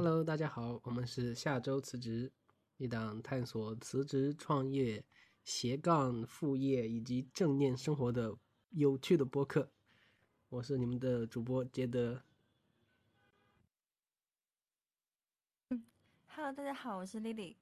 [0.00, 2.30] Hello，大家好，我们是下周辞职，
[2.76, 5.04] 一档探索辞职、创业、
[5.44, 8.38] 斜杠副业以及正念生活的
[8.70, 9.72] 有趣的播客。
[10.50, 12.22] 我是你们的主播杰德。
[16.28, 17.56] Hello，大家好，我是 Lily。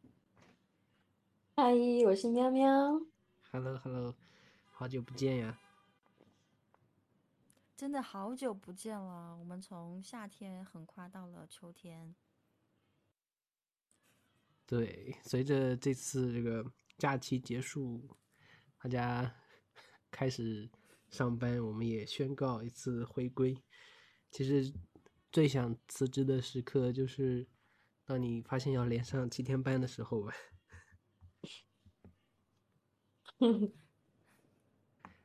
[1.54, 1.72] 嗨，
[2.04, 3.00] 我是喵喵。
[3.50, 4.14] Hello，Hello，
[4.72, 5.58] 好久不见呀！
[7.74, 12.14] 真的好久不见了，我们从夏天横跨到了秋天。
[14.66, 18.16] 对，随着这次这个假期结束，
[18.82, 19.32] 大家
[20.10, 20.68] 开始
[21.08, 23.56] 上班，我们也宣告一次回归。
[24.32, 24.72] 其实
[25.30, 27.46] 最想辞职的时刻，就是
[28.04, 30.34] 当你发现要连上七天班的时候吧。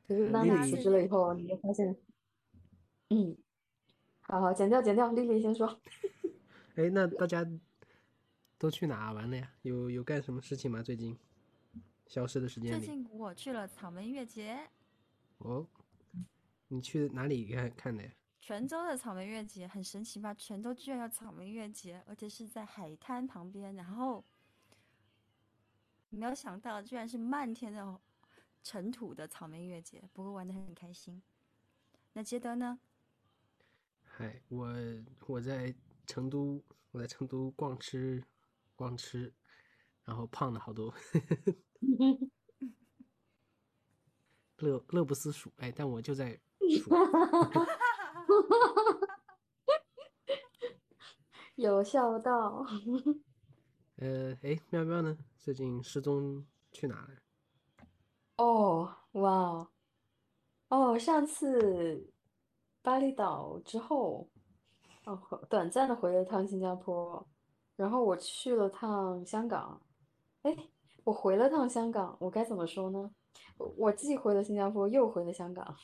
[0.06, 1.96] 可是当你辞职了以后，你就发现，
[3.08, 3.36] 嗯，
[4.20, 5.80] 好好剪掉剪掉，丽丽先说。
[6.76, 7.44] 哎，那大家
[8.62, 9.52] 都去哪玩了呀？
[9.62, 10.80] 有有干什么事情吗？
[10.80, 11.18] 最近
[12.06, 12.78] 消失的时间里。
[12.78, 14.70] 最近我去了草莓音乐节。
[15.38, 15.66] 哦，
[16.68, 18.12] 你去哪里看看的呀？
[18.38, 20.32] 泉州的草莓音乐节很神奇吧？
[20.34, 24.24] 泉州居然有草莓音乐节，而且是在海滩旁边，然后
[26.10, 28.00] 没有想到居然是漫天的
[28.62, 31.20] 尘土的草莓音乐节，不过玩的很开心。
[32.12, 32.78] 那杰德呢？
[34.04, 34.72] 嗨，我
[35.26, 35.74] 我在
[36.06, 38.22] 成都，我在成都逛吃
[38.74, 39.32] 逛吃，
[40.04, 40.92] 然后胖了好多，
[44.56, 45.52] 乐乐不思蜀。
[45.56, 46.40] 哎，但我就在
[46.80, 46.90] 蜀。
[51.56, 52.66] 有笑到。
[53.96, 55.16] 呃，哎，喵喵呢？
[55.38, 57.10] 最近失踪去哪了？
[58.36, 59.68] 哦，哇哦，
[60.68, 62.10] 哦，上次
[62.80, 64.28] 巴厘岛之后，
[65.04, 67.28] 哦，短暂的回了趟新加坡，
[67.76, 69.80] 然后我去了趟香港。
[70.42, 70.56] 哎，
[71.04, 73.10] 我回了趟香港，我该怎么说呢？
[73.58, 75.76] 我我既回了新加坡，又回了香港。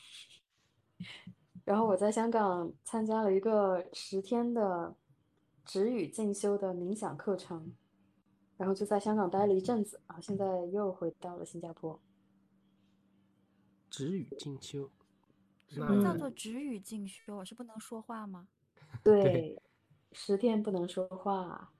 [1.65, 4.95] 然后我在香港参加了一个十天的
[5.63, 7.73] 止语进修的冥想课程，
[8.57, 12.01] 然后就在香港待了一阵子啊，现在又回到了新加坡。
[13.89, 14.89] 止语进修，
[15.67, 17.45] 什么叫做止语进修？
[17.45, 18.47] 是不能说话吗？
[19.03, 19.61] 对，
[20.11, 21.71] 十天不能说话。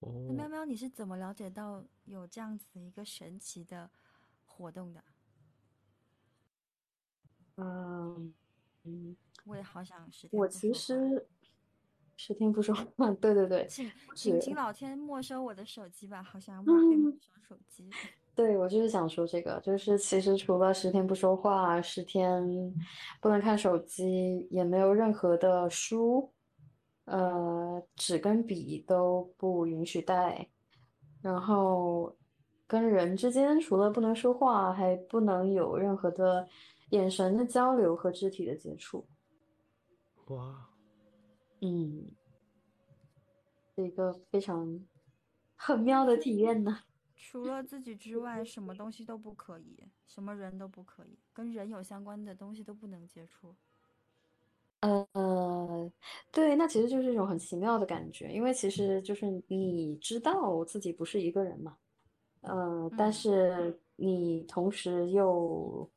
[0.00, 3.90] 哦，那喵喵，你是怎么了解到有这样子一个神奇的
[4.44, 5.02] 活动的？
[7.56, 8.32] 嗯
[8.84, 10.40] 嗯，我也好想十天。
[10.40, 11.26] 我其实
[12.16, 17.90] 十天不说话，对对对，请请请老天没收我的手机吧，好想 要被没收手机。
[18.34, 22.42] 对，我就是想说这个，就是其实除了十天不说话，十天
[23.20, 26.32] 不能看手机，也没有任何的书，
[27.10, 30.48] 呃，纸跟笔都不允许带，
[31.20, 32.16] 然后
[32.68, 36.48] 跟人之间除了不能说话，还不能有任何的
[36.90, 39.08] 眼神的交流和肢体的接触。
[40.26, 40.70] 哇，
[41.60, 42.12] 嗯，
[43.74, 44.80] 是一个非常
[45.56, 46.78] 很妙的体验呢。
[47.16, 49.76] 除了自己之外，什么东西都不可以，
[50.06, 53.56] 什么人都不可以，跟人有相关的东西都不能接触。
[54.80, 55.92] 呃，
[56.32, 61.76] 对，那其实就是一种很奇妙的感觉，因为其实就是你知道自己不是一个人嘛，
[62.40, 65.88] 呃，但是你同时又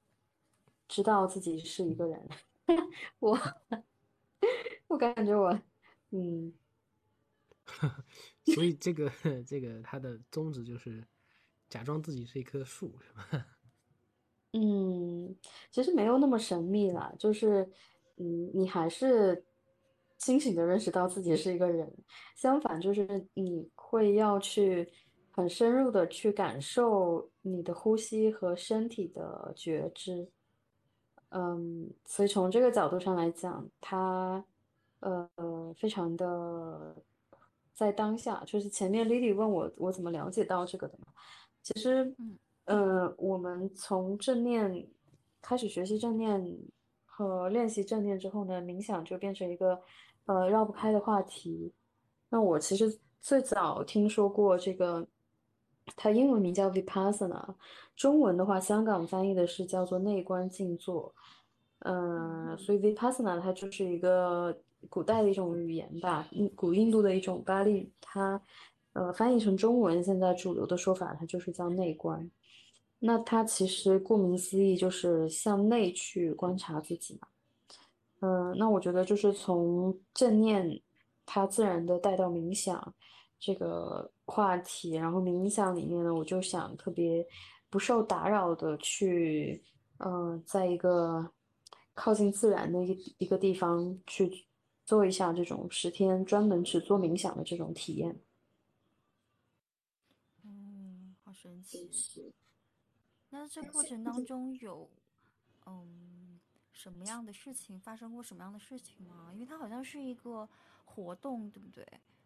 [0.90, 2.28] 知道自己是一个人。
[3.20, 3.38] 我
[4.88, 5.58] 我感觉我，
[6.12, 6.54] 嗯，
[8.54, 9.12] 所以这个
[9.46, 11.04] 这个它的宗旨就是
[11.70, 13.46] 假装自己是一棵树，是吧？
[14.54, 15.36] 嗯，
[15.72, 17.68] 其实没有那么神秘啦，就是，
[18.24, 19.44] 嗯，你还是
[20.18, 21.92] 清醒的认识到自己是一个人。
[22.36, 24.90] 相反，就是你会要去
[25.32, 30.28] 很深入的去感受你的呼吸和身体的觉知。
[31.30, 34.44] 嗯，所以从这个角度上来讲，它
[35.02, 35.28] 呃
[35.76, 36.96] 非常的
[37.74, 38.44] 在当下。
[38.46, 41.08] 就是前面 Lily 问我我怎么了解到这个的嘛，
[41.62, 42.38] 其实，嗯。
[42.66, 44.88] 呃，我们从正念
[45.42, 46.42] 开始学习正念
[47.16, 49.80] 和练习正念之后呢，冥想就变成一个
[50.26, 51.72] 呃绕不开的话题。
[52.30, 55.06] 那我其实最早听说过这个，
[55.96, 57.54] 它英文名叫 Vipassana，
[57.96, 61.14] 中文的话，香港翻译的是叫做内观静坐。
[61.86, 64.58] 嗯，所以 Vipassana 它就是一个
[64.90, 68.42] 古代的一种语言吧，古印度的一种巴利语，它
[68.94, 72.28] 呃翻译成中文，现在主流的说法它就是叫内观。
[73.06, 77.28] 那它其实顾名思义就是向内去观察自己嘛。
[78.22, 80.82] 嗯，那我觉得就是从正念
[81.26, 82.96] 它自然的带到冥想
[83.38, 87.28] 这个话题，然后冥想里面呢，我就想特别
[87.70, 89.62] 不受打扰的去，
[89.98, 91.30] 嗯，在一个
[91.94, 94.46] 靠近自然的一一个地方去
[94.86, 98.18] 做一下这种十天专门只做冥想的这种体验。
[100.46, 101.90] 嗯，好神奇。
[103.34, 104.88] 那这过程当中有，
[105.66, 106.40] 嗯，
[106.72, 109.32] 什么样的事情发生过什么样的事情吗？
[109.34, 110.48] 因为它好像是一个
[110.86, 111.84] 活动，对不对？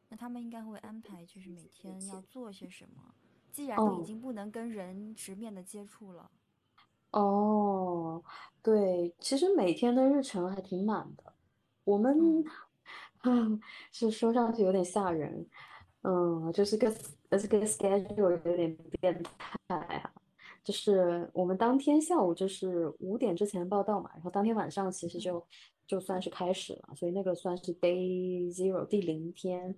[0.10, 3.16] 那他们应该会安排，就是每天要做些什么。
[3.54, 6.30] 既然都已经不能跟人直面的接触了。
[7.12, 8.22] 哦，
[8.62, 11.34] 对，其实每天的日程还挺满的。
[11.86, 12.44] 我们，
[13.24, 13.62] 嗯，
[13.94, 15.48] 是说上去有点吓人，
[16.02, 16.94] 嗯，就是个
[17.30, 20.12] 这个 schedule 有点变态啊。
[20.68, 25.48] 就是我们当天下午就是五点之前报到嘛，然后当天晚上其实就
[25.88, 29.74] 就算是开始了，所以那个算是 day zero 第零天。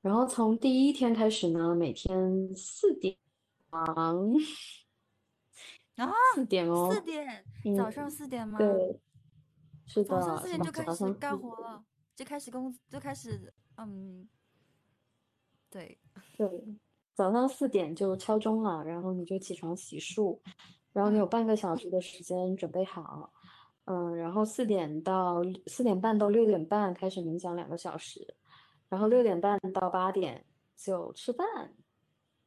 [0.00, 3.16] 然后从第一天开始呢，每天四点
[3.70, 4.34] 忙
[5.94, 7.44] 啊，四点哦，四点，
[7.76, 8.58] 早上四点吗？
[8.58, 9.00] 对，
[9.86, 11.84] 是的，早上四点就开始干活了，
[12.16, 14.28] 就开始工，就开始，嗯，
[15.70, 16.00] 对，
[16.36, 16.48] 对。
[17.18, 20.38] 早上四点就敲钟了，然后你就起床洗漱，
[20.92, 23.32] 然后你有半个小时的时间准备好，
[23.86, 28.36] 嗯，然后四点到四点半到六点半开始冥想两个小时，
[28.88, 31.74] 然后六点半到八点就吃饭，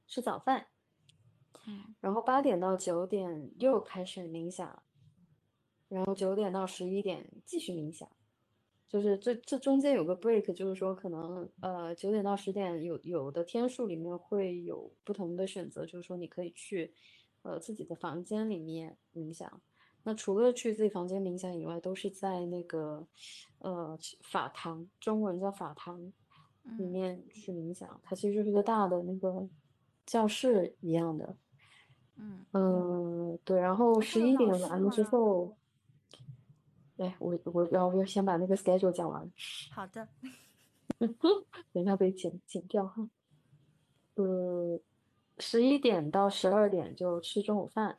[0.07, 0.65] 吃早饭，
[1.67, 4.81] 嗯，然后八点到九点又开始冥想，
[5.89, 8.07] 然后九点到十一点继续冥想。
[8.91, 16.93] 就是这这中间有个 break，就是说可能呃九点到十点有有的天数里面会有不同的选择，就是说你可以去
[17.43, 19.61] 呃自己的房间里面冥想。
[20.03, 23.07] 那除了去自己房间冥想以外，都是在那个
[23.59, 26.11] 呃法堂，中文叫法堂
[26.77, 27.97] 里面去冥想。
[28.03, 29.47] 它其实就是一个大的那个
[30.05, 31.37] 教室一样的。
[32.17, 33.57] 嗯嗯，对。
[33.57, 35.55] 然后十一点完了之后。
[37.01, 39.27] 对我，我要不要先把那个 schedule 讲完？
[39.71, 40.07] 好的，
[41.73, 43.09] 等一下被剪剪掉哈。
[44.13, 44.79] 呃，
[45.39, 47.97] 十一点到十二点就吃中午饭，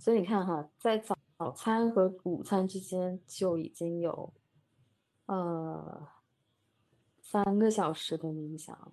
[0.00, 4.34] 所以你看哈，在早早餐和午餐之间就已经有
[5.26, 6.08] 呃
[7.22, 8.92] 三个小时的冥想，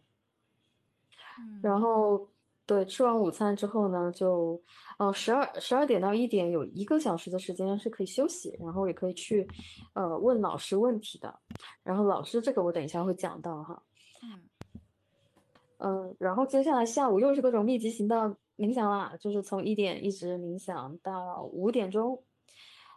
[1.63, 2.29] 然后。
[2.67, 4.61] 对，吃完午餐之后呢，就，
[4.99, 9.47] 呃，十二十二点到一点有一个小时的时间是可以休息，然后也可以去，
[9.93, 11.33] 呃，问老师问题的。
[11.81, 13.81] 然后老师这个我等一下会讲到哈。
[14.21, 14.41] 嗯。
[15.77, 22.21] 嗯，然后接下来下午又是各种密集型的冥想啦，就是从一点一直冥想到五点钟，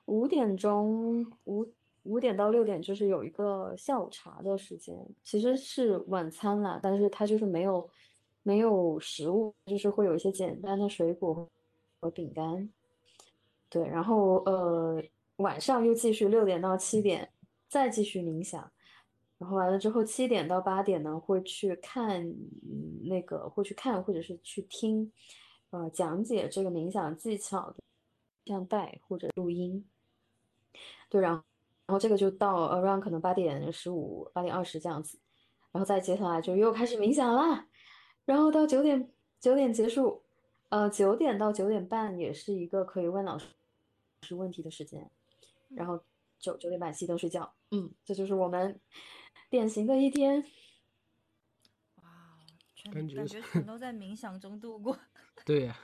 [0.07, 1.65] 五点钟五
[2.03, 7.89] 五点到六点就是有一个下午茶的时间，其实是晚餐啦，但是它就是没有。
[8.43, 11.49] 没有食物，就是会有一些简单的水果
[12.01, 12.71] 和饼干。
[13.69, 15.03] 对，然后呃，
[15.37, 17.31] 晚上又继续六点到七点
[17.69, 18.73] 再继续冥想，
[19.39, 22.35] 然后完了之后七点到八点呢会去看
[23.05, 25.13] 那个会去看或者是去听
[25.71, 27.77] 呃讲解这个冥想技巧的
[28.47, 29.89] 像带或者录音。
[31.09, 31.43] 对，然后
[31.87, 35.19] 然后这个就到 around 可能八点十五八点二十这样子，
[35.73, 37.67] 然后再接下来就又开始冥想啦。
[38.31, 39.11] 然后到九点
[39.41, 40.23] 九点结束，
[40.69, 43.49] 呃，九点到九点半也是一个可以问老师
[44.23, 45.11] 是问题的时间。
[45.71, 46.01] 然后
[46.39, 47.53] 九九点半熄灯睡觉。
[47.73, 48.81] 嗯，这就是我们
[49.49, 50.45] 典型的一天。
[51.97, 52.39] 哇，
[52.77, 54.97] 全感觉全 都在冥想中度过。
[55.45, 55.77] 对呀，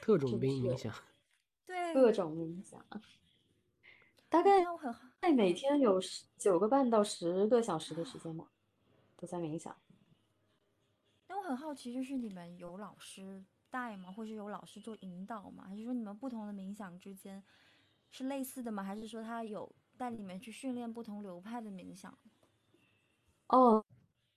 [0.00, 0.92] 特种兵冥想。
[1.66, 2.84] 对，各种冥想。
[4.28, 4.64] 大概
[5.20, 6.00] 在每天有
[6.36, 8.50] 九个半到十个小时的时间吧，
[9.16, 9.76] 都在冥想。
[11.46, 14.10] 很好奇，就是你们有老师带吗？
[14.10, 15.64] 或是有老师做引导吗？
[15.68, 17.42] 还是说你们不同的冥想之间
[18.10, 18.82] 是类似的吗？
[18.82, 22.12] 还是说他有带你们去训练不同流派的冥想？
[23.46, 23.84] 哦，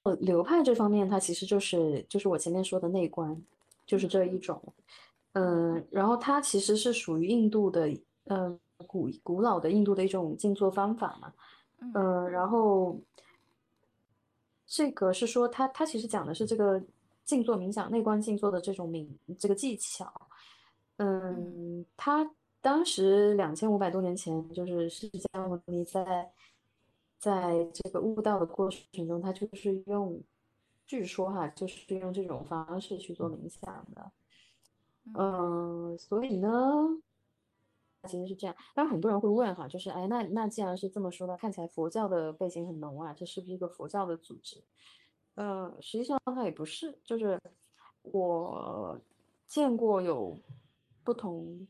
[0.04, 3.42] 呃，流派这方面，它其实就是就是我前面说的内观，
[3.88, 4.62] 就是这一种。
[5.34, 7.90] 嗯，然后它其实是属于印度的，
[8.26, 11.34] 嗯，古古老的印度的一种静坐方法嘛。
[11.80, 13.00] 嗯，然后。
[14.72, 16.80] 这个是说，他他其实讲的是这个
[17.30, 19.08] 静坐冥想、内观静坐的这种冥
[19.38, 20.12] 这个技巧。
[20.98, 22.28] 嗯，他
[22.60, 26.32] 当时两千五百多年前，就是释迦牟尼在
[27.20, 30.20] 在这个悟道的过程中，他就是用，
[30.88, 34.12] 据说哈，就是用这种方式去做冥想的。
[35.14, 36.50] 嗯，所以呢，
[38.08, 38.56] 其实是这样。
[38.74, 44.64] 当然很多人会问哈，就是哎，那那既然是这么说的，看起来佛教的背景很浓啊，这是不是一个佛教的组织？
[45.40, 47.40] 呃，实际上它也不是，就是
[48.02, 49.00] 我
[49.48, 50.38] 见过有
[51.02, 51.66] 不同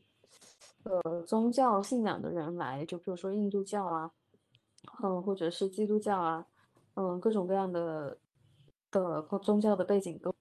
[0.82, 4.10] 呃宗教信仰的人来，就比如说印度教啊，
[5.04, 6.44] 嗯，或者是基督教啊，
[6.94, 8.18] 嗯，各种各样的
[8.90, 10.34] 的宗教的背景都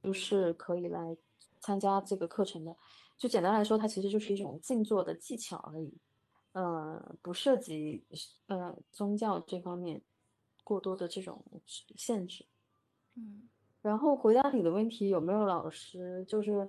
[0.00, 1.16] 都是可以来
[1.58, 2.76] 参加这个课程的。
[3.16, 5.92] 就简单来说，它其实就是一种静坐的技巧而已，
[6.52, 8.06] 呃，不涉及
[8.46, 10.00] 呃宗教这方面。
[10.68, 11.42] 过多的这种
[11.96, 12.44] 限制，
[13.14, 13.48] 嗯，
[13.80, 16.22] 然后回答你的问题有没有老师？
[16.28, 16.68] 就是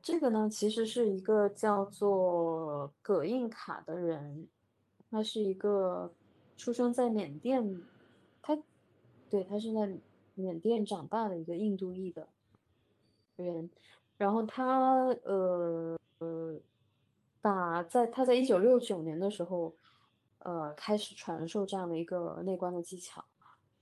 [0.00, 4.48] 这个呢，其实是一个叫做葛印卡的人，
[5.10, 6.10] 他是一个
[6.56, 7.82] 出生在缅甸，
[8.40, 8.58] 他
[9.28, 9.86] 对他是在
[10.34, 12.26] 缅甸长大的一个印度裔的
[13.36, 13.68] 人，
[14.16, 16.58] 然后他呃呃，
[17.42, 19.74] 把在他在一九六九年的时候。
[20.40, 23.24] 呃，开始传授这样的一个内观的技巧，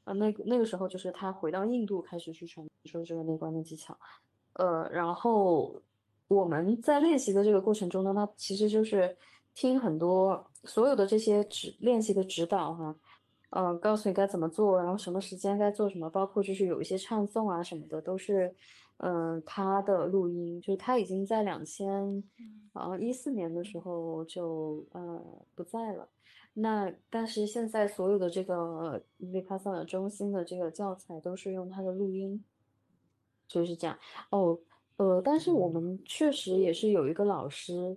[0.05, 3.97] 呃，那那个时候就是他回到印度开始去传授这个内观的技巧，
[4.55, 5.83] 呃，然后
[6.29, 9.15] 我们在练习的这个过程中呢，他其实就是
[9.55, 12.97] 听很多所有的这些指练习的指导哈，
[13.51, 18.55] 嗯，告诉你该怎么做，然后什么时间该做什么，包括就是有一些唱诵啊什么的，都是
[18.99, 22.23] 嗯他的录音，就是他已经在两千
[22.73, 25.23] 啊一四年的时候就呃
[25.55, 26.09] 不在了。
[26.55, 32.45] 那但是现在所有的这个维帕萨尔中心的这个教材都是用他的录音，
[33.49, 33.99] 就是这样
[34.31, 34.59] 哦。
[34.97, 37.97] 呃，但是我们确实也是有一个老师，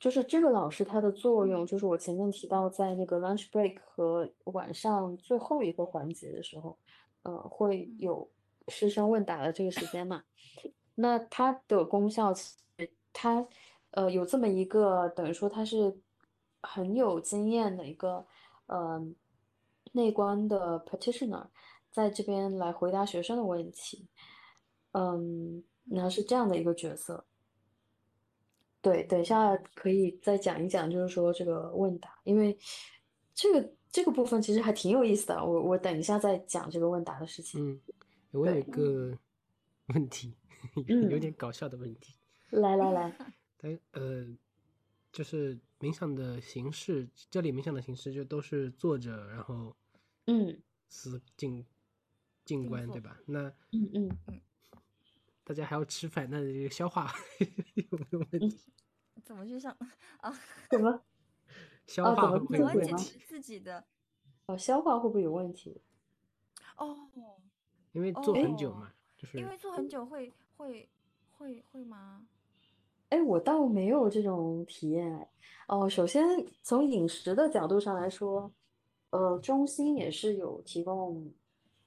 [0.00, 6.78] 就是这个老师他的作用，就是我前面提到在那个 lunch break 和晚上最后一个环节的时候，
[7.24, 8.26] 呃，会有
[8.68, 10.22] 师生问答的这个时间嘛。
[10.94, 12.34] 那它的功效，
[13.12, 13.46] 它
[13.92, 15.98] 呃有这么一个等于说它是。
[16.60, 18.26] 很有经验的一个
[18.66, 19.00] 呃
[19.92, 21.46] 内观的 practitioner，
[21.88, 24.08] 在这边来回答学生的问题，
[24.90, 27.24] 嗯，那是这样的一个角色。
[28.82, 32.58] 对，等一下可以再讲一讲，就是说这个问答，因为
[33.32, 35.36] 这个这个部分其实还挺有意思的。
[35.42, 37.70] 我我等一下再讲这个问答的事情。
[37.70, 37.80] 嗯，
[38.32, 39.18] 我有一个
[39.94, 40.34] 问题，
[41.10, 42.14] 有点搞笑的问题。
[42.50, 43.16] 来来来，
[43.92, 44.26] 呃，
[45.12, 45.58] 就是。
[45.80, 49.76] 冥想的形式，这里冥想的形式就都是坐着，然后，
[50.26, 51.64] 嗯，思静
[52.44, 53.16] 静观，对吧？
[53.26, 54.40] 那，嗯嗯嗯，
[55.44, 57.14] 大家还要吃饭，那这个消化
[57.76, 58.58] 有没有问题？
[59.24, 59.70] 怎么去上
[60.18, 60.34] 啊？
[60.68, 61.00] 怎么
[61.86, 63.20] 消化会不会有问题？
[63.28, 63.86] 自己的
[64.46, 65.80] 哦，消化会不会有问题？
[66.76, 67.08] 哦，
[67.92, 70.88] 因为做很久嘛，就是因为做很久会会
[71.36, 72.26] 会会吗？
[73.08, 75.28] 哎，我倒没有这种体验。
[75.66, 76.24] 哦，首先
[76.62, 78.52] 从饮食的角度上来说，
[79.10, 81.32] 呃，中心也是有提供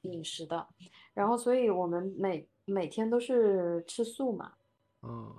[0.01, 0.67] 饮食的，
[1.13, 4.53] 然后所以我们每每天都是吃素嘛。
[5.03, 5.35] 嗯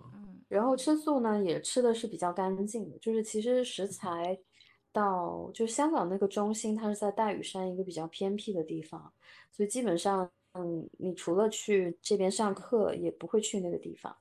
[0.49, 4.39] 然后吃素呢，也吃的是比较干净的，就是其实食材
[4.93, 9.13] 到就香港那个中心，它是在大屿山一个比较偏僻的地方，
[9.51, 14.15] 所以基本上，嗯，你除了去这边上课，也不会去那个地方。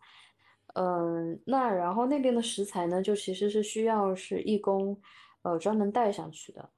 [0.73, 4.97] 嗯，那然后那边的食材呢，就其实是需要是义工，
[5.41, 6.69] 呃，专门带上去的，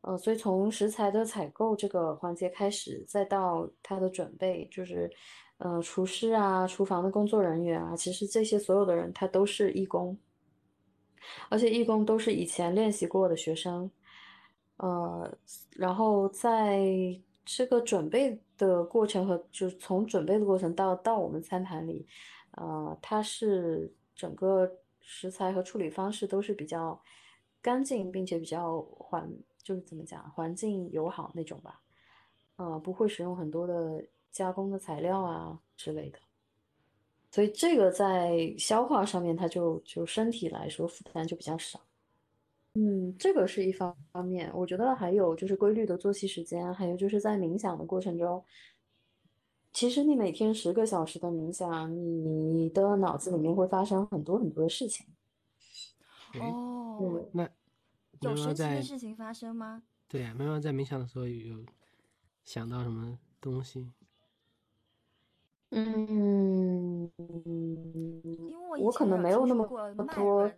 [0.00, 5.08] 呃，所以从食材的采购这个环节开始，再到它的准备，就是，
[5.58, 10.18] 呃，厨师啊，厨房的工作人员啊，其实这些所有的人他都是义工，
[11.48, 13.88] 而且义工都是以前练习过的学生，
[14.78, 15.32] 呃，
[15.76, 16.80] 然后在
[17.44, 22.06] 这个准备的过程和就是从准备的过程到到我们餐盘里。
[22.52, 24.70] 呃，它是整个
[25.00, 26.98] 食材和处理方式都是比较
[27.60, 29.30] 干净，并且比较环，
[29.62, 31.82] 就是怎么讲，环境友好那种吧。
[32.56, 36.18] 呃，不会使用很多的加工的材料啊之类的。
[37.30, 41.78] 所以这个在消化上面，它就就身体来说负担就比较少。
[42.78, 44.50] 嗯，这个是一方方面。
[44.54, 48.44] 我觉得还有就是规律的作息时间，还有就是在冥想的过程中。
[49.72, 55.06] 其实你每天十个小时的冥想，你的脑子里面会发生很多很多的事情。
[56.38, 57.48] 哦，那
[58.20, 59.82] 有神奇的事情发生吗？
[60.06, 61.64] 对呀，妈妈在冥想的时候有
[62.44, 63.90] 想到什么东西？
[65.70, 69.66] 嗯，因为我可能没有那么
[70.14, 70.52] 多。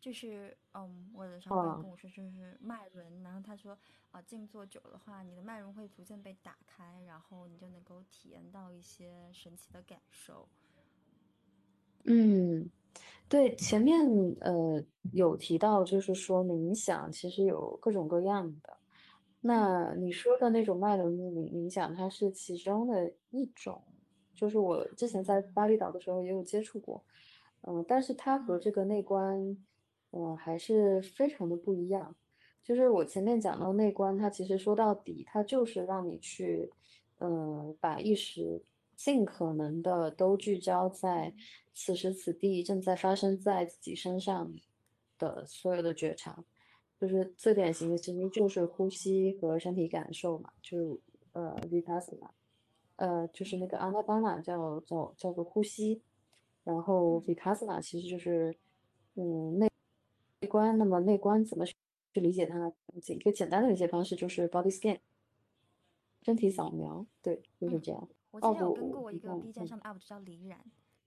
[0.00, 3.76] 就是，嗯，我的上班跟我说，就是脉轮，然后他说，
[4.10, 10.46] 啊，静坐久的话，你的脉轮会逐渐被打开，然后你就能够体验到一些神奇的感受。
[12.04, 12.68] 嗯，
[13.26, 14.06] 对，前面
[14.42, 18.76] 呃有提到，就是说冥想其实有各种各样的。
[19.40, 23.82] 那你说的那种脉轮冥冥想，它是其中的一种，
[24.34, 27.02] 就是我之前在巴厘岛的时候也有接触过，
[27.62, 29.56] 嗯，但是它和这个内观，
[30.16, 32.16] 嗯，还是非常的不一样。
[32.64, 36.72] 就是我前面讲到内观，它其实说到底，它就是让你去，
[37.18, 38.62] 嗯，把意识
[38.96, 41.34] 尽可能的都聚焦在
[41.74, 44.52] 此时此地正在发生在自己身上
[45.18, 46.42] 的所有的觉察。
[46.98, 50.98] 就是最典型的，其实就是呼吸和身体感受嘛，就
[51.32, 52.30] 呃 vipassana，
[52.96, 56.00] 呃就是那个 anapana 叫叫叫做呼吸，
[56.64, 58.56] 然后 vipassana 其实就是
[59.14, 59.70] 嗯内内
[60.46, 61.74] 观，那么内观怎么去
[62.14, 62.72] 理解它？
[62.94, 64.98] 一个简单的理解方式就是 body scan，
[66.22, 68.08] 身体扫描，对，就是这样。
[68.30, 70.64] 我之前有跟过一个 B 站上的 UP 主叫李冉，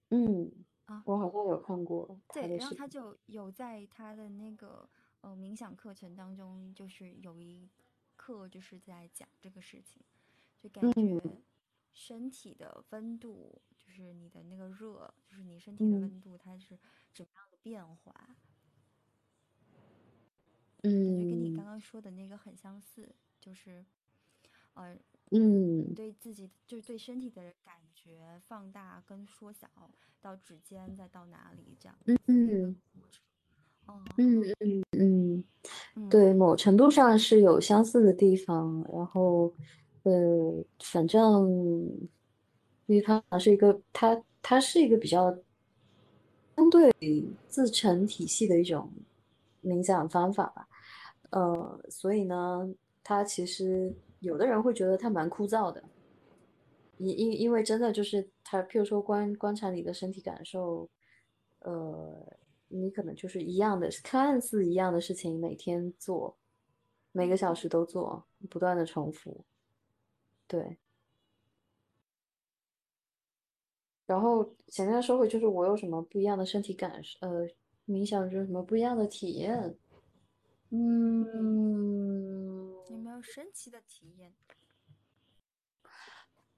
[0.10, 0.52] 嗯
[0.86, 4.90] 啊，我好像有看过，对，然后他就有在他的那个。
[5.22, 7.70] 呃，冥想课程当中，就是有一
[8.16, 10.02] 课就是在讲这个事情，
[10.58, 11.22] 就感觉
[11.92, 16.80] 身体的温度，就是你的那个热，就是你身体的温度，它是
[17.14, 18.14] 怎么样的变化？
[18.30, 18.49] 嗯，
[20.82, 23.08] 感觉跟你刚刚说的那个很相似，
[23.40, 23.86] 就是，
[24.74, 24.96] 呃，
[25.32, 29.68] 嗯，对自己就是对身体的感觉放大跟缩小，
[30.22, 32.76] 到指尖再到哪里这样，嗯。
[34.18, 35.44] 嗯嗯
[35.96, 38.86] 嗯，对，某程度上是有相似的地方。
[38.94, 39.52] 然后，
[40.04, 41.50] 呃，反正，
[42.86, 45.36] 因为它是一个，它它是一个比较
[46.56, 46.94] 相对
[47.48, 48.94] 自成体系的一种
[49.64, 50.69] 冥想方法吧。
[51.32, 55.84] 呃，所以呢，他其实有的人会觉得他蛮枯燥的。
[56.98, 60.90] 因因因为真的就是他，譬如说观观察你的身体感受，
[61.60, 62.38] 呃。
[62.72, 66.38] 你可能就是一样的，看似一样的事情，每天做，
[67.12, 69.44] 每个小时都做，不断的重复，
[70.46, 70.78] 对。
[74.06, 77.50] 然后前面说回，就是我有什么不一样的身体感受，呃，
[77.88, 79.76] 冥想就是什么不一样的体验？
[80.72, 82.08] 嗯，
[82.90, 84.34] 有没有神奇的体验？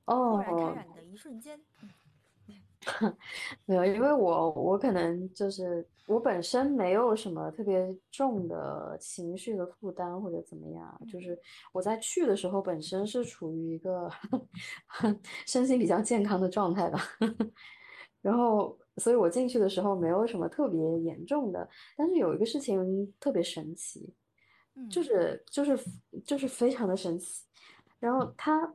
[0.05, 1.59] 哦，豁然开朗的一瞬间。
[3.65, 11.39] 没有，因为我我可能就是我本身没有什么特别重的情绪的负担或者怎么样，就是
[11.71, 14.09] 我在去的时候本身是处于一个
[15.45, 16.99] 身心比较健康的状态吧，
[18.21, 24.13] 然后所以我进去的时候没有什么特别严重的，但是有一个事情特别神奇，
[24.89, 25.77] 就是就是
[26.25, 27.43] 就是非常的神奇，
[27.99, 28.71] 然后它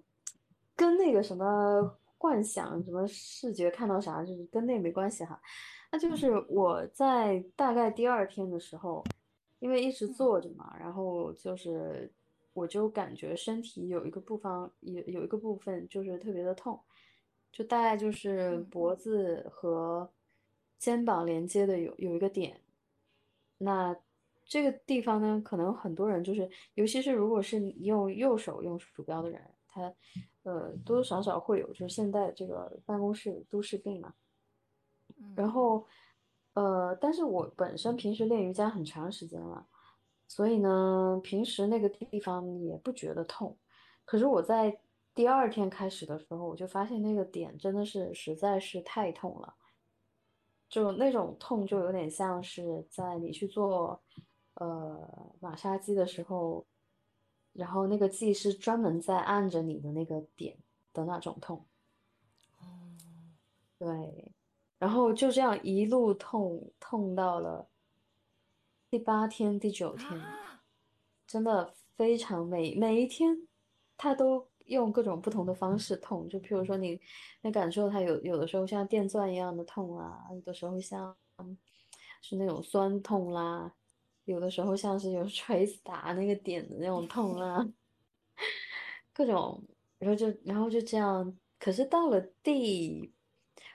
[0.75, 1.99] 跟那个什么。
[2.19, 5.39] 幻想什么视觉看到啥，就是跟那没关系哈。
[5.93, 9.05] 那就是我在大概第二天的时候，
[9.59, 12.11] 因为一直坐着嘛，然后就是
[12.55, 16.81] 我就感觉身体有一个部分有有一个部分就是特别的痛，
[17.53, 20.11] 就大概就是脖子和
[20.79, 22.61] 肩膀连接的有有一个点。
[23.59, 23.97] 那
[24.45, 29.95] 这个地方呢，可能很多人就是，尤其是如果是用右手用鼠标的人，他。
[30.47, 34.15] 呃，多多少少会有，就是现在这个办公室都市病嘛。
[35.35, 35.85] 然后，
[36.55, 39.67] 呃，但是我本身平时练瑜伽很长时间了，
[40.29, 43.59] 所以呢，平时那个地方也不觉得痛。
[44.05, 44.79] 可是我在
[45.17, 49.53] 第二天开始的时候，我就发现那个点真的是实在是太痛了，
[50.69, 54.01] 就那种痛就有点像是在你去做
[54.55, 56.65] 呃马杀鸡的时候。
[57.59, 60.59] 然后那个技师专门在按着你的那个点
[60.93, 61.65] 的那种痛，
[62.59, 62.93] 哦，
[63.79, 64.31] 对，
[64.79, 67.67] 然后就这样一路痛痛到了
[68.91, 70.23] 第八天、第九天，
[71.27, 73.49] 真的非常每每一天，
[73.97, 77.01] 他都用各种不同的方式痛，就譬如说你，
[77.43, 81.17] 你感受它有有的时候像电钻一样的痛啊，有的时候像
[82.21, 83.73] 是那种酸痛啦。
[84.25, 87.65] 有的时候像是有锤子打那个点的那种痛啊，
[89.13, 89.63] 各种，
[89.99, 93.15] 然后就然后就这样，可是到了第，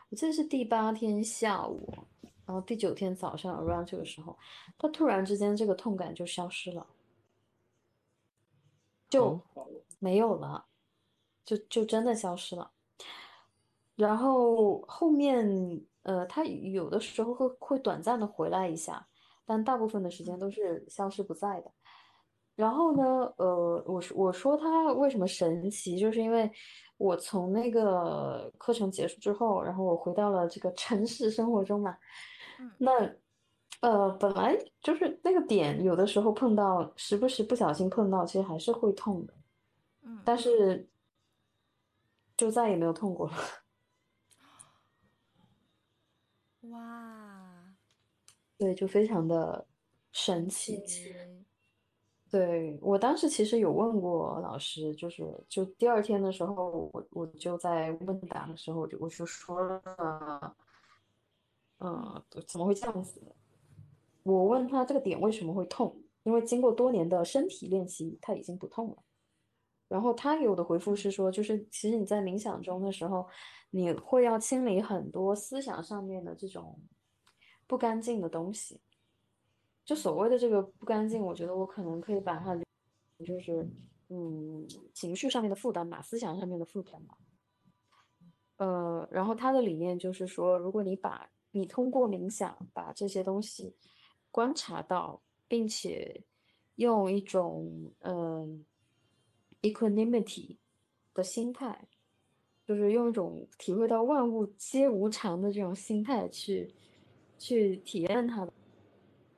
[0.10, 1.90] 我记得是第八天下午，
[2.46, 4.38] 然后第九天早上 around 这个时候，
[4.78, 6.86] 他突然之间这个痛感就消失了，
[9.10, 9.40] 就
[10.00, 10.66] 没有了，
[11.46, 12.72] 就就真的消失了，
[13.96, 19.08] 然后后面呃，他有的时候会会短暂的回来一下。
[19.44, 21.70] 但大部分的时间都是消失不在的。
[22.56, 23.04] 然后呢，
[23.36, 26.50] 呃，我说我说他为什么神奇，就是因为
[26.96, 31.98] 我从那个课程结束之后，然后我回到了这个城市生活中嘛，
[32.78, 32.92] 那
[33.82, 39.34] 呃，本来就是那个点，有的时候碰到，时不时不小心碰到，其实还是会痛的。
[40.04, 40.88] 嗯，但是
[42.42, 43.34] 就再也没有痛过了。
[46.72, 47.76] 哇，
[48.58, 49.68] 对，就非常的
[50.12, 50.78] 神奇。
[50.78, 51.46] 诶
[52.32, 60.56] 对，我当时其实有问过老师，就是就第二天的时候，我我就在问答的时候，我就我就说了，
[61.78, 63.22] 嗯，怎么会这样子？
[64.24, 68.98] 我问他这个点为什么会痛，因为经过多年的身体练习，他已经不痛了。
[69.92, 73.28] 然后他给我的回复是说，就是其实你在冥想中的时候，
[73.72, 76.80] 你会要清理很多思想上面的这种
[77.68, 78.80] 不干净的东西。
[79.84, 82.56] 就所谓的这个不干净，我觉得我可能可以把它
[83.26, 83.70] 就是
[84.08, 87.18] 嗯情绪上面的负担吧，思想上面的负担吧。
[88.56, 93.76] 呃，然后他的理念就是说，如果你把你通过冥想把这些东西
[94.32, 96.24] 观察到，并且
[96.76, 98.66] 用一种嗯
[99.62, 100.58] equanimity
[101.14, 101.88] 的心态，
[102.66, 106.74] 就是用一种体会到万物皆无常的这种心态去
[107.38, 108.54] 去体验它的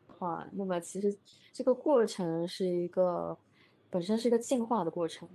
[0.07, 1.17] 话，那么其实
[1.51, 3.37] 这个过程是一个
[3.89, 5.27] 本身是一个进化的过程，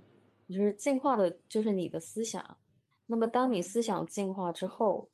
[0.47, 2.57] 就是进化的就是你的思想。
[3.05, 5.09] 那么当你思想进化之后，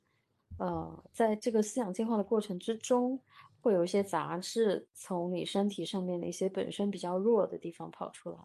[0.58, 3.20] 呃，在这个思想进化的过程之中，
[3.62, 8.38] 会有一些杂质从你身体上面的一些本身比较弱的地方跑出来。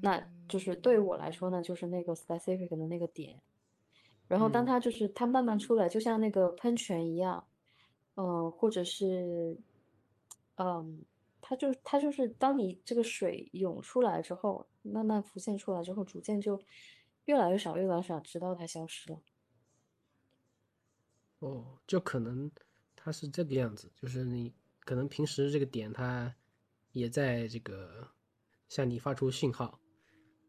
[0.00, 3.40] 那就是对我来说呢，就是那个 specific 的那个点。
[4.28, 7.46] 然后当嗯它就是它慢慢出来，就像那个喷泉一样，
[8.14, 9.56] 嗯、或者是，
[10.56, 11.04] 嗯，
[11.40, 16.60] 它就它就是当你这个水涌出来之后，慢慢浮现出来之后，逐渐就
[17.26, 19.20] 越来越少，越来越少，直到它消失了。
[21.38, 22.50] 哦，就可能
[22.96, 26.34] 它是这个样子，就是你可能平时这个点它
[26.92, 28.08] 也在这个
[28.68, 29.78] 向你发出讯号，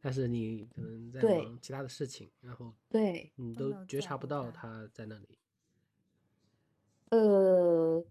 [0.02, 5.38] 但是你可能在对忙其他的事情，然后对，你都觉察不到它它在那里。
[7.10, 8.04] 呃，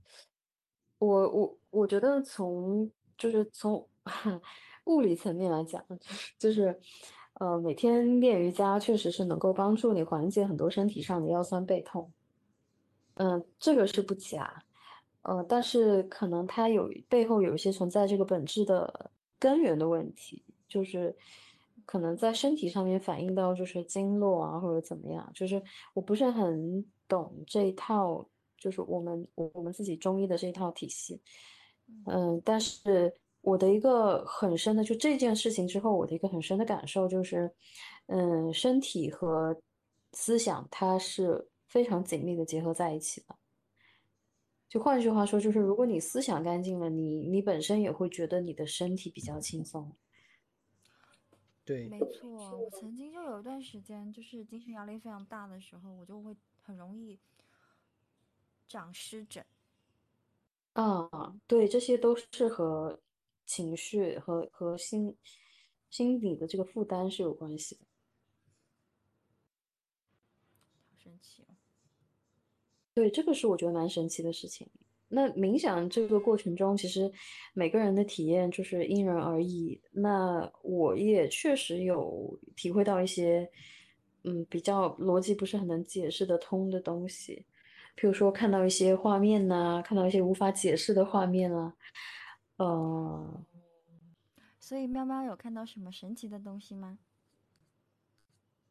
[0.99, 3.87] 我我我觉得从就是从
[4.85, 6.81] 物理层面来讲， 就是就是
[7.35, 12.11] 呃，每天练瑜伽确实是能够帮助你缓解很多身体上的腰酸背痛，
[13.15, 14.63] 嗯，这个是不假，
[15.23, 21.15] 呃，但是可能它有背后有一些存在这个本质的根源的问题，就是
[21.85, 25.63] 可能在身体上面反映到就是经络啊或者怎么样，就是
[25.95, 28.27] 我不是很懂这一套，
[28.59, 31.21] 就是我们我我们自己中医的这一套体系，
[32.07, 37.49] 嗯，但是我的一个很深的就这件事情之后，我的一个很深的感受就是，
[38.07, 39.57] 嗯，身体和
[40.13, 43.37] 思想它是非常紧密的结合在一起的。
[44.69, 49.97] 就换句话说，就是如果你思想干净了，你你本身也会觉得你的身体比较轻松。
[51.65, 57.19] 对，没错，我曾经就有一段时间，就是精神压力非常大的时候，我就会很容易
[58.69, 59.45] 长湿疹。
[60.75, 63.01] 啊，对，这些都是和
[63.45, 65.17] 情绪和和心
[65.91, 67.81] 心理的这个负担是有关系的。
[70.85, 71.56] 好神奇哦！
[72.97, 74.67] 对，这个是我觉得蛮神奇的事情。
[75.07, 77.13] 那冥想这个过程中，其实
[77.53, 79.79] 每个人的体验就是因人而异。
[79.93, 83.47] 那我也确实有体会到一些，
[84.25, 87.45] 嗯，比较逻辑不是很能解释得通的东西，
[87.99, 91.77] 譬如说看到一些画面呐、看到一些无法解释的画面啊，
[92.57, 93.45] 呃，
[94.59, 96.99] 所以喵喵有看到什么神奇的东西吗？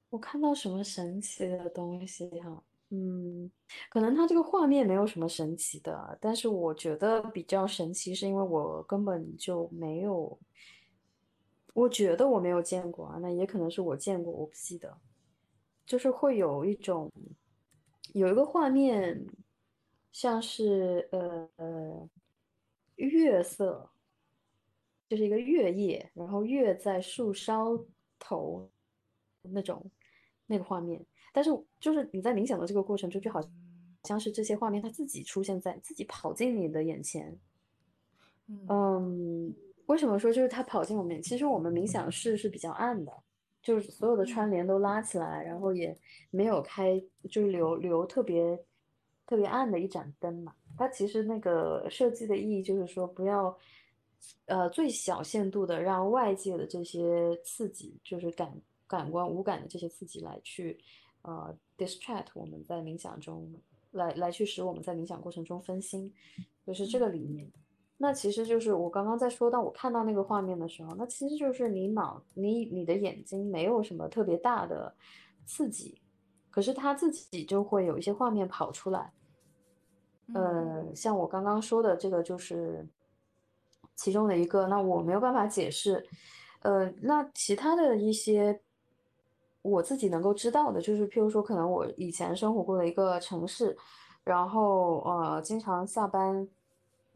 [0.10, 3.52] 我看到什么神奇的东西哈，嗯，
[3.90, 10.40] 可能它这个画面没有什么神奇的，但是我觉得比较神奇，是因为我根本就没有，
[11.74, 14.98] 我觉得我没有见过啊，那也可能是我见过，我不记得，
[15.86, 17.12] 就是会有一种，
[18.14, 19.26] 有一个画面，
[20.12, 22.10] 像是呃呃
[22.98, 23.90] 月色，
[25.10, 27.78] 就是一个月夜，然后月在树梢
[28.20, 28.70] 头
[29.42, 29.84] 那种
[30.48, 31.04] 那个画面，
[31.34, 33.42] 但是就是你在冥想的这个过程中，就好
[34.04, 37.38] 像是这些画面它自己出现在自己跑进你的眼前。
[38.48, 39.56] 嗯嗯，
[39.88, 41.20] 为什么说就是它跑进我们？
[41.22, 43.12] 其实我们冥想室是比较暗的，
[43.64, 45.98] 就是所有的窗帘都拉起来，然后也
[46.30, 48.64] 没有开，就是留留特别
[49.26, 50.54] 特别暗的一盏灯嘛。
[50.78, 53.58] 它其实那个设计的意义就是说，不要
[54.46, 58.56] 呃最小限度的让外界的这些刺激，就是感
[58.88, 60.78] 感官无感的这些刺激来去
[61.24, 63.54] 呃 distract 我们在冥想中
[63.92, 66.14] 来来去使我们在冥想过程中分心，
[66.66, 67.52] 就是这个理念。
[67.98, 74.94] 那其实就是我刚刚在说到我看到那个画面的时候，那其实就是你脑你你的眼睛没有什么特别大的
[75.46, 76.02] 刺激，
[76.52, 79.14] 可是它自己就会有一些画面跑出来。
[80.34, 82.86] 呃，像我刚刚说的这个就是
[83.96, 86.06] 其中的一个，那我没有办法解释。
[86.64, 88.60] 呃，那其他的一些
[89.70, 93.76] 我自己能够知道的，就是譬如说，可能我以前生活过的一个城市，
[94.24, 96.48] 然后呃，经常下班。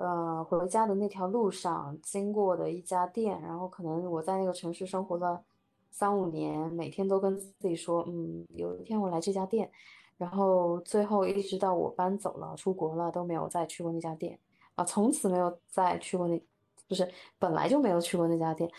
[0.02, 5.44] 呃，回家的那条路上经过的一家店，然后可能我在那个城市生活了
[5.92, 9.70] 三五年，每天都跟自己说，嗯，有一天我来这家店，
[10.18, 14.40] 然后最后一直到我搬走了、出国了，都没有再去过那家店
[14.76, 16.42] 啊，从此没有再去过那，
[16.88, 17.06] 就是
[17.38, 18.72] 本来就没有去过那家店，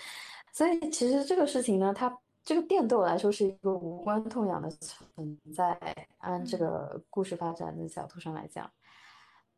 [0.54, 5.78] 所以其实这个事情呢，它这个店对我来说是一个无关痛痒的存在，
[6.18, 8.70] 按这个故事发展的角度上来讲，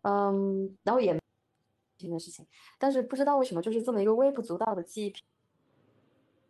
[0.02, 1.18] 嗯，然后也。
[2.10, 2.44] 的事情，
[2.80, 5.14] 但是不知道为什么，就是这么一个微不足道的记忆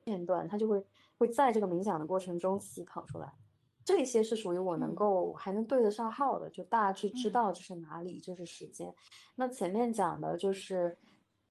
[0.02, 0.82] 片段，它就会
[1.18, 3.30] 会在这个冥想的过程中自己跑出来。
[3.84, 8.94] 这些是属于我能够还能对得上号的，就大致知道这是哪里，这是时间。
[9.34, 10.96] 那前面讲的就是，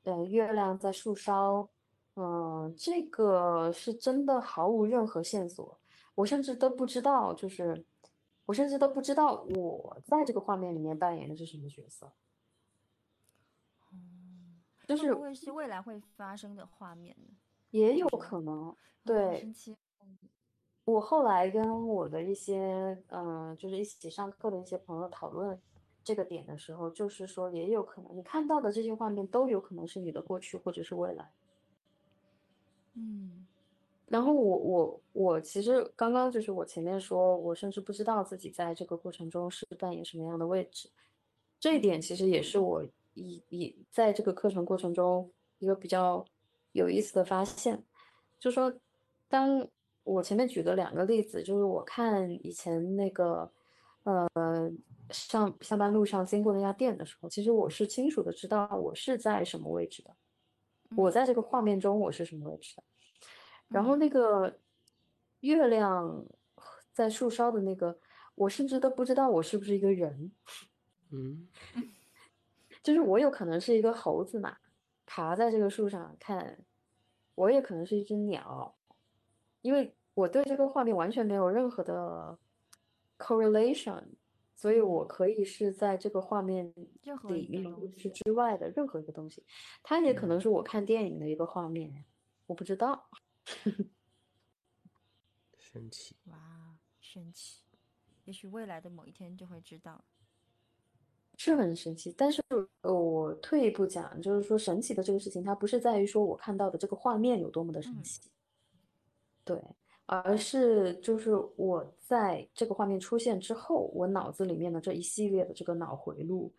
[0.01, 1.69] 呃，月亮在树梢，
[2.15, 5.79] 嗯，这个是真的毫无任何线索，
[6.15, 7.85] 我甚至都不知道，就是
[8.45, 12.11] 我甚至都不知道我在这个画面里面扮演的是什么角色。
[14.87, 17.29] 就是会是未来会发生的画面呢？
[17.69, 18.75] 也有可能。
[19.05, 19.49] 对，
[20.83, 25.57] 我后来跟我的一些嗯，就是一起上课的一些朋友讨论
[26.03, 31.31] 这个点的时候，就是说也有可能你看到的这些画面都有可能是你的过去或者是未来。
[32.95, 33.45] 嗯。
[34.07, 40.89] 然后我我我其实刚刚就是我前面说，我甚至不知道自己在这个过程中是扮演什么样的位置，
[41.59, 42.85] 这一点其实也是我。
[43.13, 46.25] 以以在这个课程过程中，一个比较
[46.71, 47.83] 有意思的发现，
[48.39, 48.73] 就说，
[49.27, 49.67] 当
[50.05, 53.51] 我前面举的两个例子，就是我看以前那个，
[54.03, 54.71] 呃，
[55.09, 60.15] 上下班路上经过那家店的时候，其实我是清楚的知道我是在什么位置的，
[60.95, 62.83] 我在这个画面中我是什么位置的，
[63.69, 64.59] 然后那个
[65.39, 66.25] 月亮
[66.93, 67.99] 在树梢的那个，
[68.35, 70.31] 我甚至都不知道我是不是一个人，
[71.11, 71.47] 嗯。
[72.83, 74.57] 就是我有可能是一个猴子嘛，
[75.05, 76.57] 爬在这个树上看，
[77.35, 78.75] 我也可能是一只鸟，
[79.61, 82.39] 因为我对这个画面完全没有任何的
[83.19, 84.03] correlation，
[84.61, 87.65] 所以我可以是在这个画面里面
[87.97, 89.43] 是之外的任何一个东西，
[89.81, 92.05] 它也可能是我看电影的一个画面，
[92.45, 93.09] 我不知道。
[95.57, 97.63] 神奇哇，神奇，
[98.25, 100.05] 也许未来的某一天就会知道。
[101.37, 102.39] 是很神奇，但是
[102.81, 108.29] 呃，我退一步讲，就是说神奇的这个事情，它不是在于说我看到的这个画面有多么的神奇，
[109.43, 109.59] 对，
[110.11, 116.53] 而是就是我在这个画面出现之后，我脑子里面的这一系列的这个脑回路，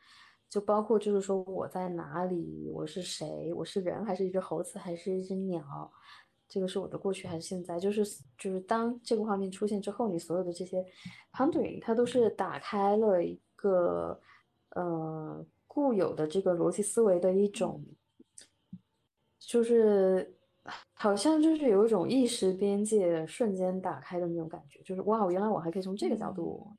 [0.49, 5.93] 就包括就是说我在哪里，我是谁，我是人还是一只猴子还是一只鸟，
[6.49, 8.03] 这个是我的过去还是现在，就是
[8.39, 10.85] 就是当这个画面出现之后，你所有的这些
[11.33, 14.21] pondering，它都是打开了一个。
[14.75, 17.85] 呃，固有的这个逻辑思维的一种，
[19.39, 20.35] 就是
[20.95, 26.77] 好像就是有一种意识边界瞬间打开的那种感觉，就是哇，原来我还可以从这个角度，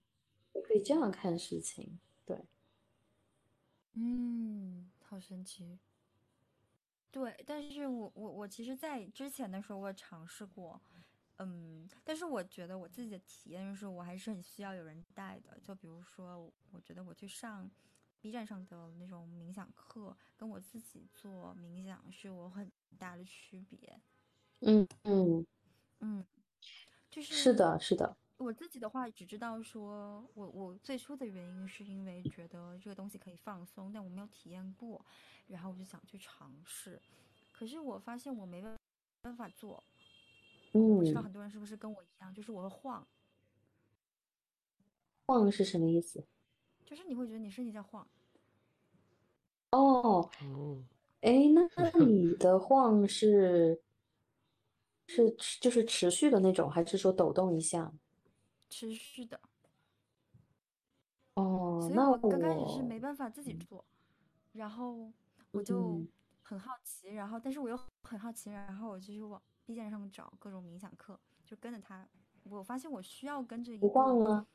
[0.66, 2.38] 可以这样看事情，对，
[3.96, 5.78] 嗯，好神奇，
[7.12, 10.82] 对，但是我我我其实，在之前的时候，我也尝试过，
[11.40, 17.70] 嗯，但是我觉得我自己的体验就是，我还是很需要有人带的，就比如说，我觉得我去上。
[18.24, 24.00] B 站上的那种冥想课，跟我自己做冥想是有很大的区别。
[24.62, 25.46] 嗯嗯
[26.00, 26.26] 嗯，
[27.10, 28.16] 就是是的，是的。
[28.38, 35.06] 我自己的话，只知道说我我最初的原因是因为觉得这个东西可以放松，但我没有体验过，
[35.48, 37.02] 然后我就想去尝试。
[37.52, 38.74] 可是我发现我没办
[39.24, 39.84] 办法做。
[40.72, 43.06] 嗯，我知道很多人是不是跟我一样，就是我会晃。
[45.26, 46.26] 晃是什么意思？
[46.94, 48.08] 就是你会觉得你身体在晃，
[49.72, 50.30] 哦，
[51.22, 53.82] 哎，那那你的晃是
[55.08, 57.92] 是就是持续的那种，还是说抖动一下？
[58.70, 59.42] 持续的。
[61.34, 63.84] 哦，那我刚开始是没办法自己做，
[64.52, 65.12] 然后
[65.50, 66.00] 我就
[66.44, 72.08] 很好奇，然后但是我又很好奇，然后我就去往 B 站上找各种冥想课，就跟着他，
[72.44, 74.46] 我发现我需要跟着一晃吗？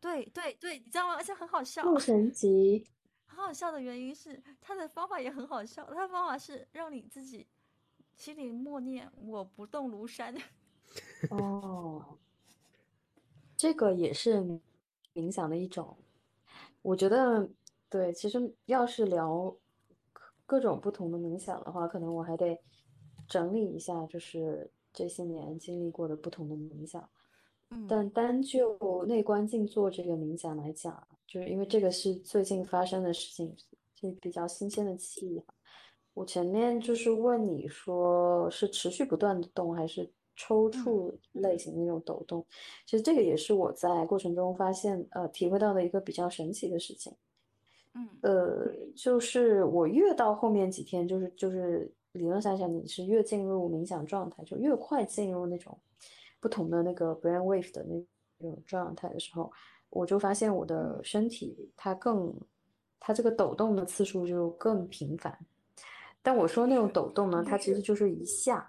[0.00, 1.14] 对对对，你知道吗？
[1.14, 2.86] 而且很好笑，不神奇。
[3.26, 5.84] 很好笑的原因是，他的方法也很好笑。
[5.86, 7.46] 他的方法是让你自己
[8.16, 10.34] 心里默念“我不动如山”。
[11.30, 12.18] 哦，
[13.56, 14.40] 这个也是
[15.14, 15.96] 冥想的一种。
[16.82, 17.48] 我觉得，
[17.88, 19.54] 对，其实要是聊
[20.46, 22.60] 各种不同的冥想的话，可能我还得
[23.28, 27.08] 整理一下，就是这些年经历过的不同的冥想。
[27.88, 33.54] 但单就内观静坐这个冥想来讲，就是因为这个是最近发生的事情，
[33.94, 35.42] 是比较新鲜的记忆。
[36.14, 42.44] 我前面就是问你说是持续不断的动，还是抽搐类型的那种抖动？
[42.86, 47.12] 其实这个也是我在过程中发现，呃，体会到的一个比较神奇的事情。
[47.94, 55.78] 嗯，呃，就是我越到后面几天，就是就是理论上讲，你是越进入冥想状态，就越快进入那种。
[56.40, 57.94] 不同的那个 brain wave 的那
[58.40, 59.50] 种状态的时候，
[59.90, 62.34] 我就发现我的身体它更，
[63.00, 65.36] 它这个抖动的次数就更频繁。
[66.22, 68.68] 但我说那种抖动呢，它其实就是一下，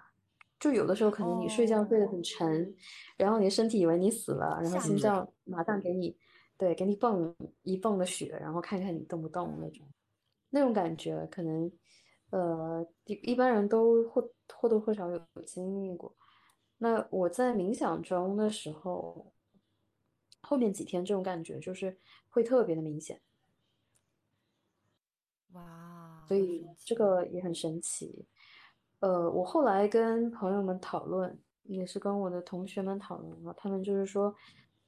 [0.58, 2.74] 就有的时候可能你睡觉睡得很沉，
[3.16, 6.16] 然后你的身体以为你死了，然后心脏马上给你，
[6.56, 9.86] 对，给你泵一泵的血，然后看看你动不动那种，
[10.48, 11.70] 那种感觉可能，
[12.30, 16.14] 呃，一一般人都或或多或少有经历过。
[16.82, 19.32] 那我在冥想中的时候，
[20.40, 21.98] 后面几天这种感觉就是
[22.30, 23.20] 会特别的明显。
[25.52, 28.24] 哇，所以这个也很神奇。
[29.00, 34.34] 呃，我后来跟朋友们讨论，也是跟我的同学们讨论了，他们就是说，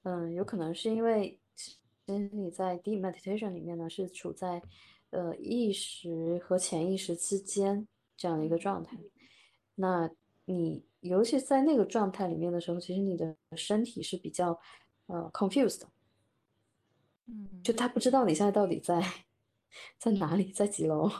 [0.04, 1.76] 嗯，有可能是因为其
[2.06, 4.62] 实你在 deep meditation 里面呢，是处在
[5.10, 8.96] 呃意识和潜意识之间这样的一个状态，
[9.74, 10.10] 那
[10.44, 10.84] 你。
[11.02, 14.56] 尤其在那个状态里面的时候，其实你的身体是比较，
[15.06, 15.88] 呃，confused 的，
[17.26, 19.02] 嗯，就他不知道你现在到底在
[19.98, 21.10] 在哪里，在几楼，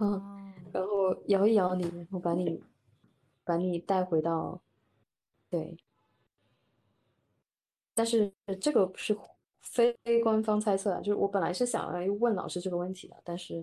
[0.00, 2.62] 嗯，然后摇一摇你，然后把你
[3.44, 4.62] 把你带回到，
[5.50, 5.76] 对，
[7.92, 9.14] 但是这个是
[9.60, 13.62] 非官方猜测啊，就是我本来是想要问老师这个问题的，但是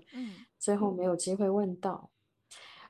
[0.59, 2.11] 最后没有机会问到。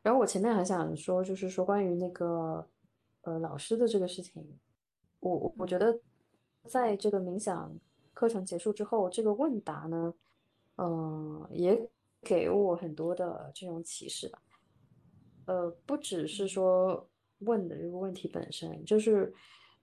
[0.03, 2.65] 然后我前面还想说，就是说关于那个，
[3.21, 4.41] 呃，老师的这个事情，
[5.19, 5.99] 我我觉得，
[6.65, 7.75] 在这个冥想
[8.13, 10.13] 课程结束之后，这个问答呢，
[10.77, 11.89] 嗯，也
[12.21, 14.41] 给我很多的这种启示吧。
[15.45, 19.33] 呃，不只是说问的这个问题本身，就是，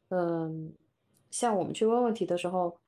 [0.08, 0.72] 嗯，
[1.30, 2.78] 像我们去问问题的时候，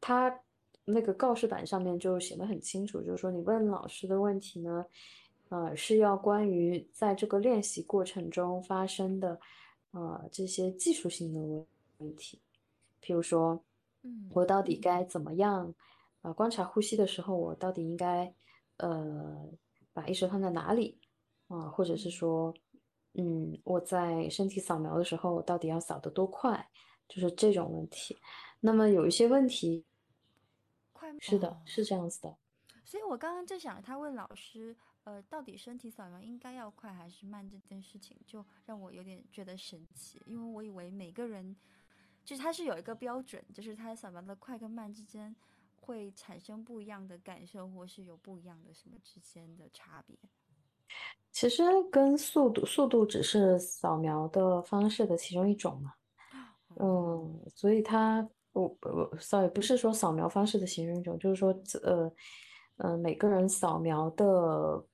[0.00, 0.40] 他
[0.84, 4.84] 那个告示板上面就写的很清楚，就是说你问老师的问题呢。
[5.50, 9.40] 呃，是要关于在这个练习过程中发生的，
[9.90, 11.66] 呃，这些技术性的问
[11.98, 12.40] 问题，
[13.02, 13.60] 譬如说，
[14.02, 15.74] 嗯，我到底该怎么样，
[16.22, 18.32] 呃，观察呼吸的时候，我到底应该，
[18.76, 19.44] 呃，
[19.92, 20.96] 把意识放在哪里，
[21.48, 22.54] 啊，或者是说，
[23.14, 26.64] 嗯，我在身体扫描的时候，到底要扫得多快，
[27.08, 28.16] 就是这种问题。
[28.60, 29.84] 那么有一些问题，
[30.92, 32.36] 快，是的，是这样子的。
[32.84, 34.76] 所以我刚刚就想，他问老师。
[35.04, 41.56] 呃，到底身体扫描应该要快还是慢这件事情，就让我有点觉得神奇，因为我以为每个人，
[42.22, 45.34] 就是它是有一个标准，就是它扫描的快跟慢之间
[45.80, 50.16] 会产生不一样的感受，或是有不一样的什么之间的差别。
[51.32, 55.94] 其实跟速度，速度只是扫描的方式的其中一种嘛。
[56.76, 62.12] 嗯，所以它，我我，sorry，不是说扫描方式的其中一种，就是说，呃，
[62.76, 64.84] 嗯，每个人扫描的。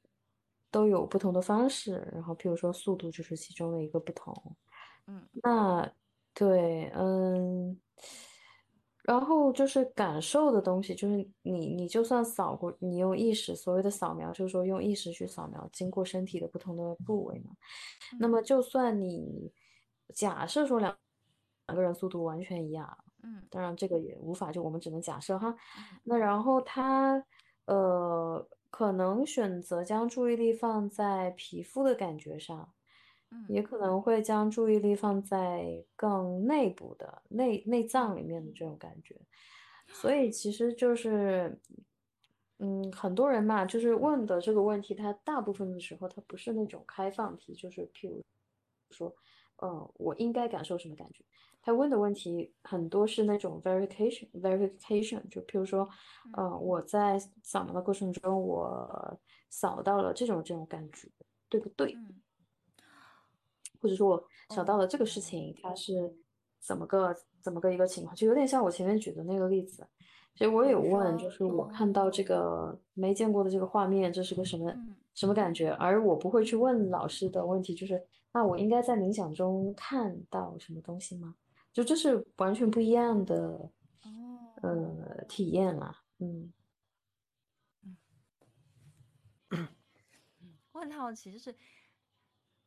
[0.76, 4.34] 都有不同的方式，然后譬如说速度就是其中的一个不同。
[5.06, 5.90] 嗯，那
[6.34, 7.80] 对，嗯，
[9.04, 17.52] 然后就是感受的东西，就是你你就算扫过，你用意识所谓的扫描，就是说用意识去扫描经过身体的不同的部位嘛。
[18.20, 19.50] 那么就算你
[20.14, 20.94] 假设说两
[21.68, 22.86] 两个人速度完全一样，
[23.22, 25.56] 嗯，当然这个也无法，就我们只能假设哈。
[26.04, 27.24] 那然后他
[27.64, 28.46] 呃。
[28.76, 32.74] 可能选择将注意力放在皮肤的感觉上，
[33.48, 39.18] 也可能会将注意力放在更内部的内内脏里面的这种感觉。
[39.88, 41.58] 所以其实就是，
[42.58, 48.22] 嗯，很多人嘛，就是问的这个问题，他大部分的时候他不是那种开放题，就是譬如
[48.90, 49.10] 说，
[49.62, 51.24] 嗯，我应该感受什么感觉？
[51.66, 55.88] 他问的问题很多是那种 verification，verification，就譬如说，
[56.34, 59.18] 呃，我在扫描的过程中，我
[59.50, 61.08] 扫到了这种这种感觉，
[61.48, 61.92] 对不对？
[63.80, 66.14] 或者说我扫到了这个事情，它是
[66.60, 67.12] 怎么个
[67.42, 69.84] 怎么个一个情况，就有点像我前面举的那个例子。
[70.36, 74.72] 所以我也有问，就是我看到这个没见过的这个画面，这是个什么
[75.14, 75.70] 什么感觉？
[75.70, 78.00] 而我不会去问老师的问题，就是
[78.32, 81.34] 那我应该在冥想中看到什么东西吗？
[81.76, 83.70] 就这是完全不一样的，
[84.62, 86.50] 呃，体验啊，嗯。
[90.72, 91.54] 我很好奇，就是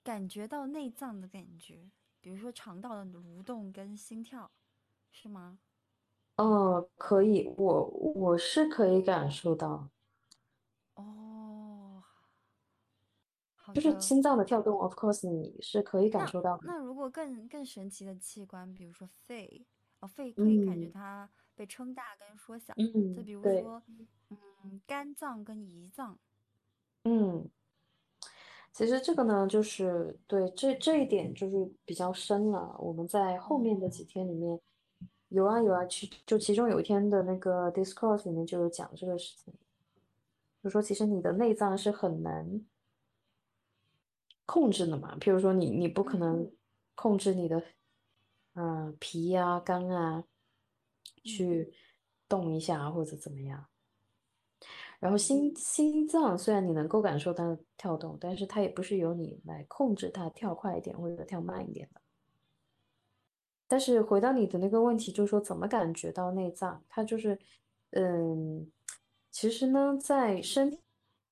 [0.03, 1.89] 感觉到内脏的感觉，
[2.21, 4.51] 比如说肠道的蠕动跟心跳，
[5.11, 5.57] 是吗？
[6.35, 9.89] 哦，可以，我我是可以感受到，
[10.93, 12.03] 哦，
[13.55, 13.99] 好就是。
[13.99, 16.63] 心脏的跳动，of course 你是可以感受到的。
[16.65, 19.65] 那如果更更神奇的器官，比如说肺，
[19.99, 22.73] 哦，肺可以感觉嗯它被撑大跟缩小。
[22.77, 23.81] 嗯就嗯，比如，说，
[24.29, 26.17] 嗯，肝脏跟胰脏，
[27.03, 27.49] 嗯。
[28.71, 32.75] 其实这个呢，就是对这这一点就是比较深了。
[32.79, 34.59] 我们在后面的几哦，天里面，
[35.29, 39.53] 有啊有啊，其就其中有一天的那个 Discourse 里面就有讲这个事情，
[40.63, 42.63] 就说其实你的内脏是很难
[44.49, 45.15] 控制的嘛。
[45.19, 46.51] 譬如说你你不可嗯能
[46.95, 47.63] 控制你的
[48.55, 50.23] 嗯脾呀、肝啊嗯
[51.23, 51.71] 去
[52.27, 53.63] 动一下或者怎么样。
[54.99, 62.01] 然后嗯心心脏虽然你能够感受它的跳动，但是它也不是由你来控制它跳快一点或者跳慢一点的。
[63.67, 66.83] 但是回到你的那个问题，就是说怎么感觉到内脏？
[66.89, 67.37] 它就是，
[67.91, 68.67] 嗯，
[69.29, 70.75] 其实呢，在身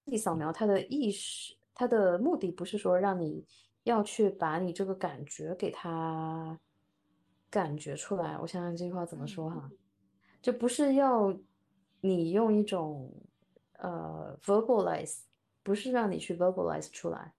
[0.05, 3.45] 体扫描，它的意识，它的目的不是说让你
[3.83, 6.59] 要去把你这个感觉给它
[7.51, 8.35] 感觉出来。
[8.39, 9.69] 我想想这句话怎么嗯说哈？
[10.41, 11.31] 就不是要
[12.01, 13.13] 你用一种
[13.73, 15.19] 呃 verbalize，
[15.61, 17.35] 不是让你去 verbalize 出来。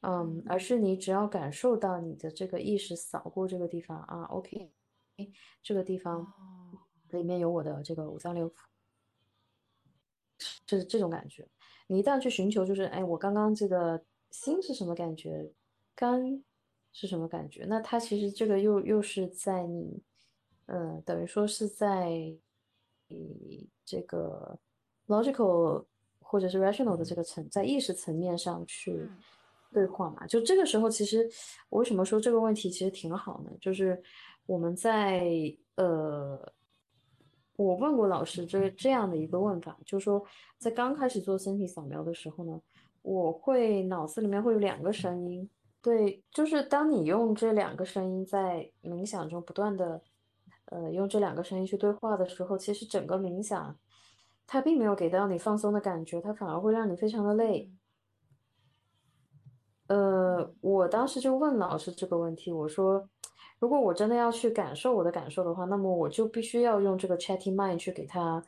[0.00, 4.72] 嗯，嗯，而是你只要感受到你的这个意识扫过这个地方啊，OK，
[5.62, 8.54] 这个地方哦，里面有我的这个五脏六腑，
[10.38, 11.46] 是这种感觉。
[11.90, 15.50] 你一旦去寻求，就是哎，我刚刚这个心是什么感觉，
[15.94, 16.44] 肝
[16.92, 17.64] 是什么感觉？
[17.64, 20.02] 那它其实这个又又是在你，
[20.66, 22.10] 呃，等于说是在
[23.08, 24.58] 你这个
[25.06, 25.86] logical
[26.20, 29.16] 或者是 rational 的这个层，在意识层面上去嗯
[29.72, 30.26] 对话嘛。
[30.26, 31.26] 就这个时候，其实
[31.70, 33.50] 我为什么说这个问题其实挺好呢？
[33.62, 34.00] 就是
[34.44, 35.26] 我们在
[35.76, 36.52] 呃。
[37.58, 40.24] 我问过老师这这样的一个问法，就是说，
[40.58, 42.62] 在刚开始做身体扫描的时候呢，
[43.02, 45.50] 我会脑子里面会有两个声音，
[45.82, 50.00] 对，就是当你用这两个声音在冥想中不断的，
[50.66, 53.76] 呃，用这两个声音去对话的时候，其实整个冥想
[54.46, 57.68] 它并没有给到你放松的感觉，它反而会让你非常的累。
[59.88, 63.08] 嗯呃，嗯我当时就问老师这个问题，我说，
[63.58, 68.42] 如果我真的要去感受我的感受的话，那么我就必须要用这个 chatty mind 去给它，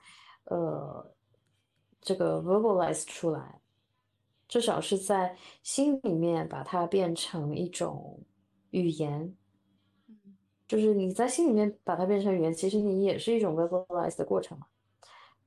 [0.45, 1.05] 呃，
[2.01, 3.61] 这个 verbalize 出来，
[4.47, 8.21] 至少是在心里面把它变成一种
[8.71, 9.35] 语言，
[10.09, 10.17] 嗯
[10.69, 14.67] 就是你在心里面把它变成语言，其实你也是一种 verbalize 的过程嘛。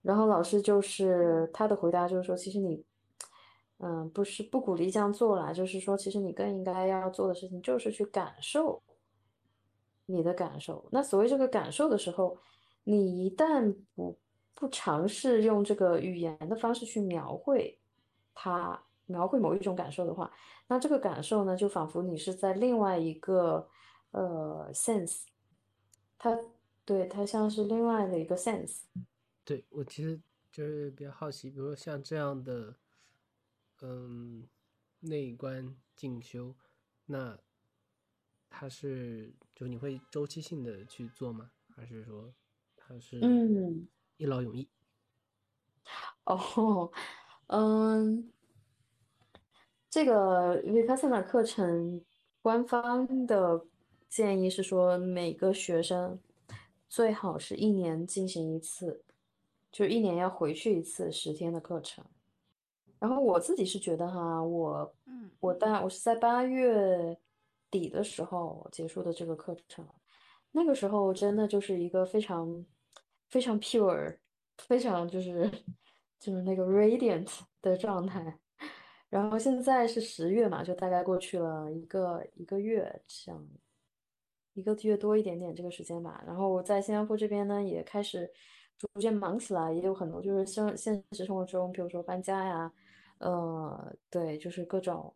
[0.02, 2.84] 然后老师就是他的回答就是说，其实你，
[3.78, 8.84] 嗯，不是不鼓励这样做啦，就是说，其实你更应该要做的事情就是去感受
[10.06, 10.88] 你的感受。
[10.92, 12.38] 那所谓这个感受的时候，
[12.84, 14.18] 你一旦不
[14.54, 17.80] 不尝试用这个语言的方式去描绘
[18.34, 20.32] 它，描绘某一种感受的话，
[20.68, 23.68] 那这个感受呢，就仿佛你是在另外一个
[24.12, 25.24] 呃 sense，
[26.18, 26.38] 它
[26.86, 28.84] 对它像是另外的一个 sense。
[29.44, 30.20] 对，我其实
[30.52, 32.76] 就是比较好奇，比如说像这样的，
[33.82, 34.48] 嗯，
[35.00, 36.56] 内观进修，
[37.06, 37.38] 那
[38.56, 41.50] 它是就你会周期性的去做吗？
[41.76, 42.32] 还是说
[42.78, 43.88] 它是嗯，
[44.18, 44.70] 一劳永逸？
[46.26, 46.92] 哦，
[47.48, 48.32] 嗯，
[49.90, 52.06] 这个 Vipassana 课程
[52.44, 53.66] 官方的
[54.08, 56.20] 建议是说，每个学生
[56.88, 59.04] 最好是一年进行一次，
[59.72, 62.06] 就一年要回去一次十天的课程。
[63.00, 67.18] 然后我自己是觉得哈，我嗯我大我是在八月
[67.74, 69.84] 底的时候结束的这个课程，
[70.52, 72.64] 那个时候真的就是一个非常
[73.28, 74.16] 非常 pure，
[74.60, 75.50] 非常就是
[76.20, 77.28] 就是那个 radiant
[77.64, 78.40] 的状态。
[79.10, 83.48] 然后现在是十月嘛，就大概过去了一个一个月，这样
[84.54, 86.24] 一个月多一点点这个时间吧。
[86.28, 88.32] 然后我在新加坡这边呢，也开始
[88.78, 92.72] 逐渐忙起来，也有很多就是生现实生活中，比如说搬家呀，
[93.20, 95.14] 呃，对，就是各种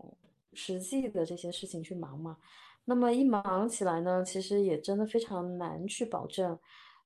[0.58, 2.38] 实际的这些事情去忙嘛。
[2.84, 6.58] 那么一忙起来呢，其实也真的非常难去保证。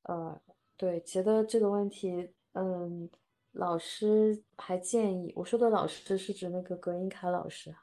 [0.03, 0.39] 呃，
[0.77, 3.09] 对，觉得这个问题，嗯，
[3.53, 7.75] 老师还建议，我说的老师是指那个葛英凯老师，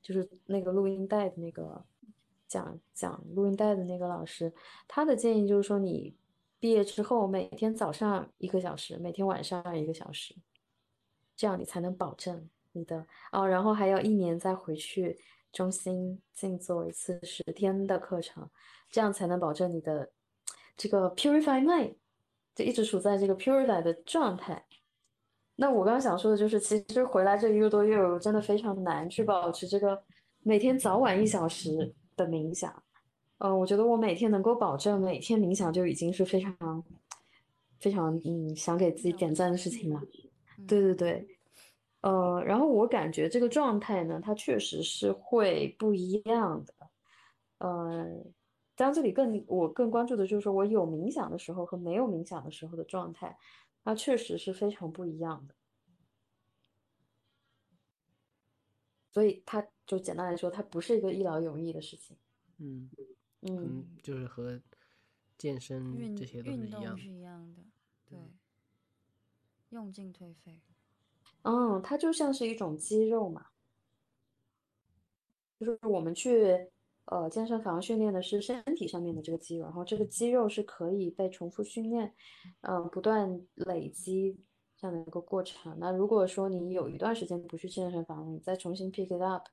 [0.00, 1.84] 就是那个录音带的那个
[2.46, 4.52] 讲讲录音带的那个老师，
[4.86, 6.14] 他的建议就是说，你
[6.60, 10.34] 毕业之后每天早上一个小时，每天晚上一个小时，
[11.36, 15.18] 这样你才能保证你的哦，然后还要一年再回去。
[15.52, 18.46] 中心静坐一次十天的课程，
[18.90, 20.10] 这样才能保证你的
[20.76, 21.94] 这个 purify mind
[22.54, 24.66] 就一直处在这个 purify 的状态。
[25.54, 29.98] 那我刚刚想说的就是，其实回来这一个多月，我真的非常难去保持这个
[30.42, 32.82] 每天早晚一小时的冥想。
[33.38, 36.84] 嗯，我觉得我每天能够保证每天冥想，就已经是非常
[37.78, 40.02] 非常嗯想给自己点赞的事情了。
[40.68, 41.35] 对对对。
[42.06, 46.72] 呃，然后我感觉这个状态呢，它确实是会不一样的。
[47.58, 48.06] 呃，
[48.76, 53.36] 当然这里更我更关注的就是说我有冥想的时候和没有冥想的时候的状态，
[53.82, 55.54] 它确实是非常不一样的。
[59.10, 62.16] 所以它就简单来说，它不是一个一劳永逸的事情。
[62.58, 62.88] 嗯
[63.40, 64.60] 嗯，就是和
[65.36, 67.62] 健身这些都是一样，是一样的。
[68.08, 68.18] 对，
[69.70, 70.60] 用进退废。
[71.46, 73.46] 嗯，它就像是一种肌肉嘛，
[75.60, 76.68] 就是我们去
[77.04, 82.12] 呃健身房训练的是身体上面的这个肌肉，然后这个肌肉是可以被重复训练，
[82.62, 84.36] 嗯，不断累积
[84.76, 85.76] 这样的一个过程。
[85.78, 89.44] 那如果说你有一段时间不去健身房，你再重新 pick it up，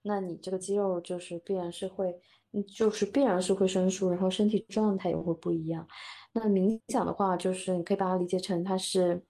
[0.00, 2.18] 那你这个肌肉就是必然是会，
[2.74, 5.86] 就是必然是会生疏，然后身体状态也会不一样。
[6.32, 9.22] 那冥想的话，就是你可以把它理解成它是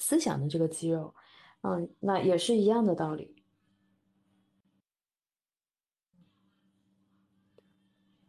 [0.00, 1.14] 思想的这个肌肉。
[1.66, 3.34] 嗯，那也是一样的道理。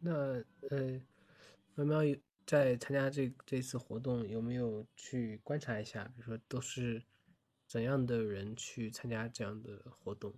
[0.00, 0.12] 那
[0.70, 1.00] 呃，
[1.76, 6.02] 苗苗有在参加这这次活动，有没有去观察一下？
[6.16, 7.00] 比如说，都是
[7.68, 10.34] 怎样的人去参加这样的活动？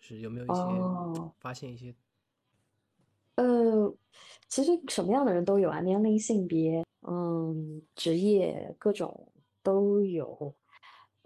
[0.00, 1.94] 是有没有一些发现一些？
[3.36, 3.96] 呃，
[4.48, 9.32] 其实什么样的人都有啊，年龄、性别，嗯，职业，各种
[9.62, 10.52] 都有。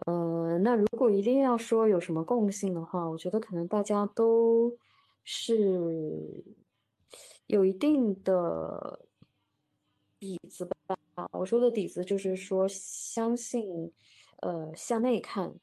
[0.07, 4.76] 呃，那如果一定要说有什么共性的话，我觉得可能大家都
[5.24, 6.44] 是
[7.46, 9.05] 有一定的
[10.20, 11.28] 底子吧。
[11.32, 13.92] 我说的底子就是说，相信
[14.40, 15.55] 呃向内看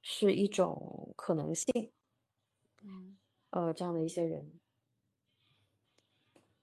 [0.00, 1.92] 是一种可能性。
[2.82, 3.18] 嗯，
[3.50, 4.50] 呃，这样的一些人，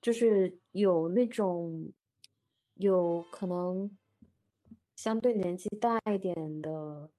[0.01, 1.93] 就是有那种
[2.76, 3.95] 有可能。
[4.96, 7.10] 相对年纪大一点的，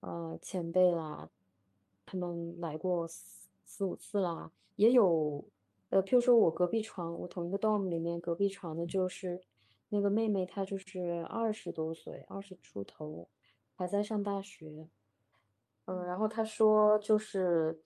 [0.00, 1.30] 呃，前辈啦，
[2.04, 5.44] 他们来过四四五次啦，也有，
[5.90, 9.40] 呃，譬如说我隔壁床，我同一个 dorm 里面隔壁床的就是
[9.90, 13.28] 那个妹妹，她就是二十多岁，二十出头，
[13.76, 14.88] 还在上大学，
[15.84, 17.80] 嗯，然后她说就是，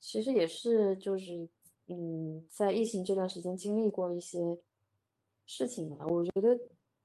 [0.00, 1.48] 其实也是就是，
[1.86, 4.58] 嗯，在疫情这段时间经历过一些
[5.46, 6.58] 事情嘛，我觉得。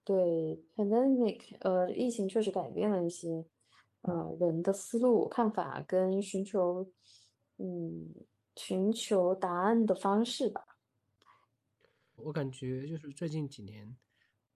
[0.08, 3.46] 对，pandemic，呃，疫情确实改变了一些，
[4.04, 6.90] 呃，人的思路、看法跟寻求，
[7.58, 8.16] 嗯，
[8.56, 10.78] 寻求答案的方式吧。
[12.16, 13.98] 我感觉就是最近几年，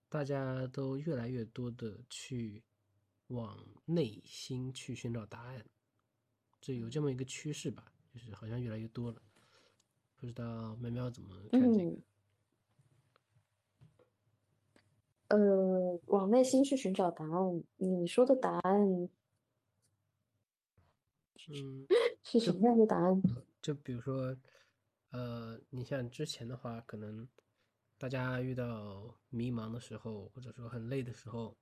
[0.07, 2.63] 大家都越来越多的去
[3.27, 5.65] 往内心去寻找答案，
[6.61, 9.21] 这有这么一个趋势吧，就是好像越来越多了。
[10.15, 11.97] 不知道喵喵怎么看这个？
[15.31, 17.63] 呃，往内心去寻找答案。
[17.77, 19.09] 你说的答案，
[21.47, 21.87] 嗯，
[22.21, 23.21] 是什么样的答案？
[23.61, 24.35] 就比如说，
[25.11, 27.25] 呃，你像之前的话，可能
[27.97, 31.55] 大家遇到迷茫的时候，或者说很累的时候，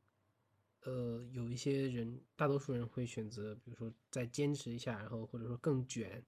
[0.86, 6.26] 呃，有一些人，大多数人会选择，比如说再坚持一下，然后或者说更卷，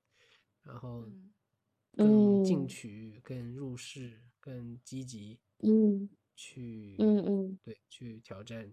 [0.61, 1.07] 然后
[1.95, 5.39] 更进取、更入世、更积极。
[5.63, 6.07] 嗯。
[6.41, 8.67] 去，嗯嗯，对，去挑战，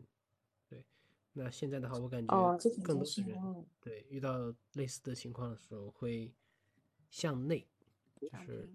[0.70, 0.82] 对。
[1.34, 2.34] 那现在的话，我感觉
[2.82, 4.38] 更多的人，对，遇到
[4.72, 6.32] 类似的情况的时候，会
[7.10, 7.68] 向内，
[8.18, 8.70] 就是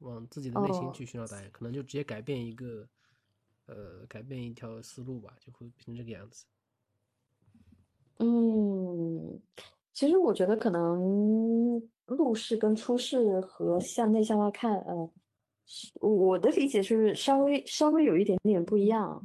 [0.00, 2.86] 往自己的内心去寻找答案，可能就直接改变一个，
[3.64, 6.44] 呃，改变一条思路吧，就会变成这个样子。
[8.18, 9.40] 嗯，
[9.94, 15.10] 其实我觉得可能入世跟出世和向内向外看，嗯。
[16.00, 19.22] 我的理解是稍微稍微有一点点不一样，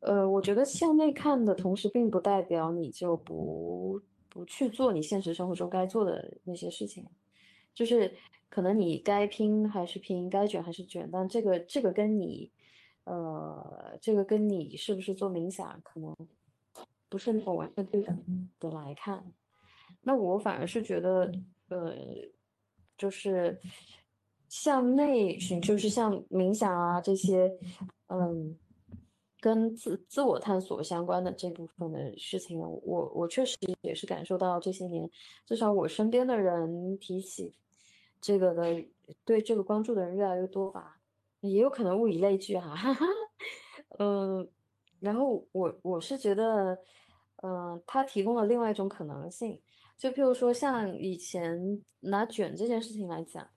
[0.00, 7.06] 呃，我觉得向内看的同时，并不代表你就不不去做你现实生活中该做的那些事情，
[7.74, 8.12] 就是
[8.48, 12.50] 可能你该拼还是拼，该卷还是卷，但这个这个跟你，
[13.04, 16.14] 呃，这个跟你是不是做冥想可能
[17.08, 19.32] 不是那么完全对等的来看。
[20.02, 21.32] 那我反而是觉得，
[21.68, 21.94] 呃，
[22.96, 23.60] 就是
[24.48, 27.52] 向内寻，就是像冥想啊这些，
[28.08, 28.56] 嗯。
[29.40, 35.08] 跟自自我探索相关的这部分的事情，我我确实也是感受到这些年，
[35.46, 37.54] 至少我身边的人提起
[38.20, 38.84] 这个的，
[39.24, 40.98] 对这个关注的人越来越多吧，
[41.38, 42.74] 也有可能物以类聚哈，
[44.00, 44.48] 嗯，
[44.98, 46.76] 然后我我是觉得，
[47.44, 49.62] 嗯，它提供了另外一种可能性，
[49.96, 53.48] 就譬如说像以前拿卷这件事情来讲，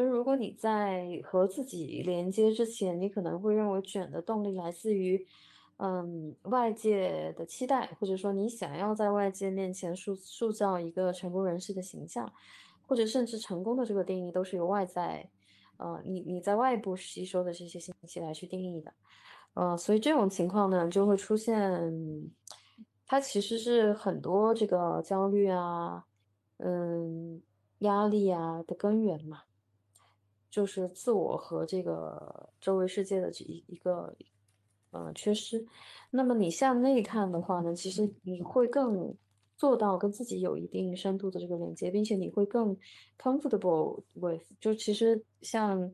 [0.00, 5.26] 就是如果你在和自己连接之前，你可能会认为卷的动力来自于。
[5.82, 12.30] 嗯，外界的期待，或者说你想要在外界面前塑塑造一个成功人士的形象，
[12.86, 15.30] 或者甚至成功的这个定义都是由外在，
[15.78, 18.92] 呃，你你在外部吸收的这些信息来去定义的，
[19.54, 21.82] 呃，所以这种情况呢，就会出现，
[23.06, 26.04] 它其实是很多这个焦虑啊，
[26.58, 27.40] 嗯，
[27.78, 29.44] 压力啊的根源嘛，
[30.50, 34.14] 就是自我和这个周围世界的这一一个。
[34.92, 35.64] 呃，缺失。
[36.10, 39.14] 那么你向内看的话呢，其实你会更
[39.56, 42.76] 做到跟自己有一定深度的这个连接，并且你会更
[43.16, 44.42] comfortable with。
[44.58, 45.92] 就其实像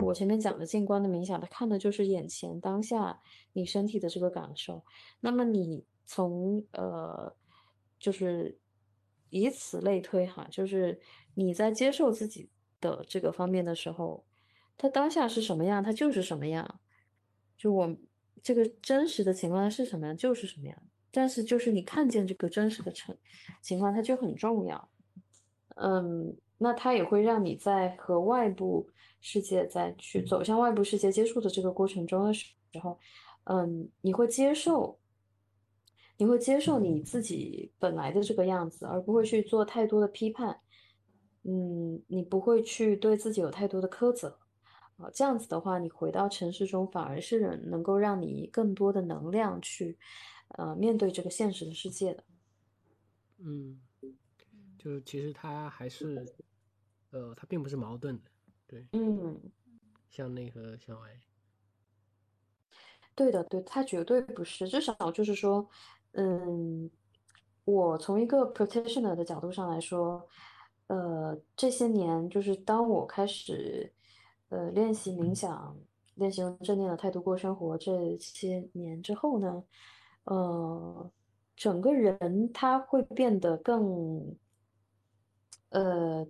[0.00, 3.18] 我前面讲的静观的冥想，它看的就是眼前当下
[3.54, 4.84] 你身体的这个感受。
[5.20, 7.34] 那么你从呃，
[7.98, 8.58] 就是
[9.30, 11.00] 以此类推哈，就是
[11.32, 12.50] 你在接受自己
[12.80, 14.24] 的这个方面的时候，
[14.76, 16.80] 他当下是什么样，他就是什么样。
[17.56, 17.96] 就我。
[18.40, 20.82] 这个真实的情况是什么样，就是什么样。
[21.10, 23.12] 但是，就是你看见这个真实的情
[23.60, 24.88] 情况，它就很重要。
[25.74, 28.88] 嗯，那它也会让你在和外部
[29.20, 32.46] 世界在去走向外部世界接触的这个过程中的时
[32.80, 32.96] 候，
[33.44, 34.96] 嗯，你会接受，
[36.16, 40.60] 你会接受你自己本来的这个样子，而不会去做太多的批判。
[41.48, 44.38] 嗯，你不会去对自己有太多的苛责。
[44.98, 49.96] 啊，这样子的话，你回到城市中，反而是能够让你更多的能量去，
[50.58, 52.24] 呃，面对这个现实的世界的。
[53.38, 53.80] 嗯，
[54.78, 56.26] 就其实它还是，
[57.10, 58.30] 呃，它并不是矛盾的，
[58.66, 58.88] 对。
[58.92, 59.52] 嗯。
[60.10, 61.20] 向内和向外。
[63.14, 64.68] 对的，对，他绝对不是。
[64.68, 65.68] 至少就是说，
[66.12, 66.88] 嗯，
[67.64, 70.24] 我从一个 practitioner 的角度上来说，
[70.88, 73.92] 呃，这些年就是当我开始。
[74.50, 75.76] 呃，练习冥想，
[76.14, 79.62] 练习用正念的态度过生活，这些年之后呢，
[80.24, 81.10] 呃，
[81.54, 84.34] 整个人他会变得更，
[85.68, 86.26] 呃，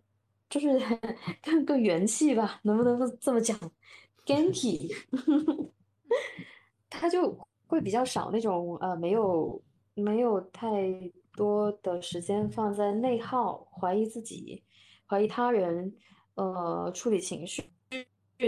[0.50, 0.80] 就是
[1.44, 3.56] 更更元气吧，能不能这么讲？
[4.26, 4.92] Ganky，
[6.90, 7.38] 他就
[7.68, 9.62] 会比较少那种呃，没有
[9.94, 10.90] 没有太
[11.39, 14.64] 多的时间放在内耗、怀疑自己、
[15.07, 15.95] 怀疑他人，
[16.34, 17.62] 呃，处理情绪。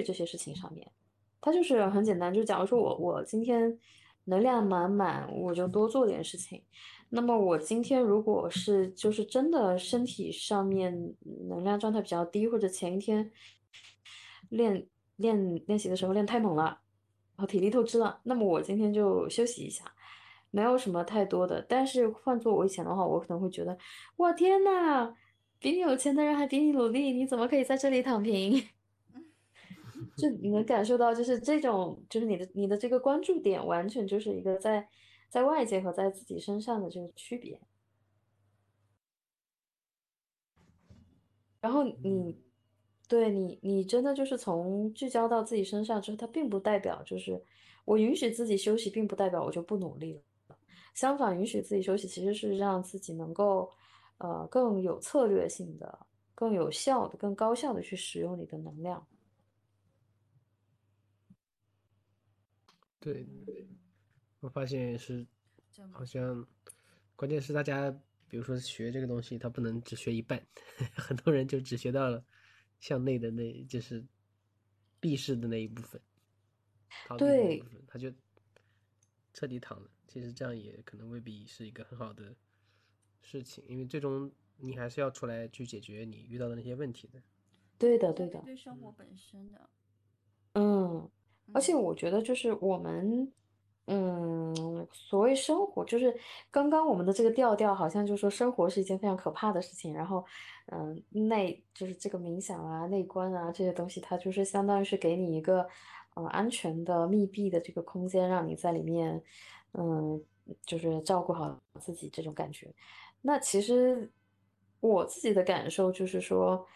[0.05, 0.91] 这些事情上面，
[1.41, 2.34] 它就是很简单。
[2.34, 3.78] 就假如说我我今天
[4.24, 6.62] 能量满满，我就多做点事情。
[7.09, 11.14] 那么我今天如果是就是真的身体上面
[11.49, 13.30] 能量状态比较低，或者前一天
[14.49, 14.86] 练
[15.16, 16.64] 练练习的时候练太猛了，
[17.36, 19.84] 然后体力透支了，那么我今天就休息一下，
[20.51, 21.64] 没有什么太多的。
[21.68, 23.76] 但是换做我以前的话，我可能会觉得，
[24.16, 25.14] 我天呐，
[25.59, 28.62] 比你有钱的人还比你努力，你怎么可以在这里躺平？
[30.16, 34.88] 就你能感受到，就是这种，就是你的你的这个关注点，完全就是一个在
[35.28, 37.61] 在外界和在自己身上的这个区别。
[41.61, 42.38] 然后你
[43.09, 47.42] 对你，你真的就是从聚焦到自己身上之后，它并不代表就是
[47.84, 50.22] 我允许自己休息，并不代表我就不努力了。
[50.95, 53.72] 相反，允许自己休息，其实是让自己能够
[54.18, 59.07] 呃更有策略性的、更有效的、更高效的去使用你的能量。
[62.99, 63.26] 对，
[64.41, 65.26] 我发现是，
[65.91, 66.47] 好像，
[67.16, 67.91] 关键是大家，
[68.28, 70.47] 比如说学这个东西，他不能只学一半，
[70.95, 72.22] 很多人就只学到了
[72.78, 74.05] 向内的那，就是
[75.01, 75.99] 闭式的那一部分，
[77.16, 78.12] 对，他就
[79.32, 79.91] 彻底躺了。
[80.11, 82.34] 其实这样也可能未必是一个很好的
[83.22, 87.22] 事情，因为最终你还是要出来去解决你遇到的那些问题的。
[87.78, 88.40] 对的，对的。
[88.40, 89.70] 对生活本身的，
[90.54, 91.08] 嗯。
[91.52, 93.32] 而且我觉得，就是我们，
[93.86, 96.14] 嗯，所谓生活，就是
[96.48, 99.92] 刚刚我们的这个调调，好像就说生活是一件非常可怕的事情。
[99.92, 100.24] 然后，
[100.66, 105.66] 嗯，内就是这个冥想啊、内观啊这些东西，它就是相当于是给你一个，
[106.14, 109.20] 呃，安全的、密闭的这个空间，让你在里面，
[109.72, 110.22] 嗯，
[110.66, 112.72] 就是照顾好自己这种感觉。
[113.20, 114.10] 那其实
[114.80, 116.66] 我自己的感受就是说，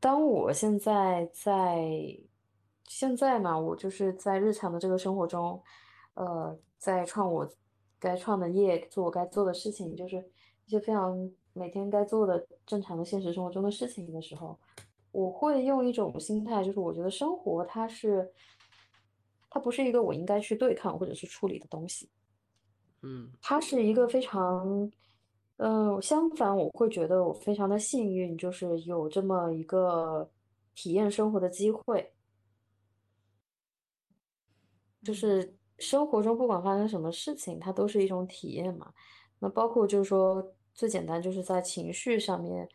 [0.00, 2.18] 当我现在在
[2.86, 5.62] 现在嘛，我就是在日常的这个生活中。
[6.16, 7.44] 呃，在创我
[7.98, 10.24] 该创的业，做我该做的事情，就是
[10.64, 14.56] 一些非常每天该做的正常的现实生活中的事情的时候，
[15.10, 18.32] 我会用一种心态，就是我觉得生活它是，
[19.54, 22.10] 它不是一个我应该去对抗或者是处理的东西，
[23.02, 24.90] 嗯，它是一个非常，
[25.58, 30.28] 嗯，相反，我会觉得我非常的幸运，就是有这么一个
[30.74, 32.12] 体验生活的机会，
[35.04, 35.56] 就是。
[35.80, 38.94] 生活中不管发生什么事情，它都是一种体验嘛。
[39.40, 42.66] 那包括就是说，最简单就是在情绪上面，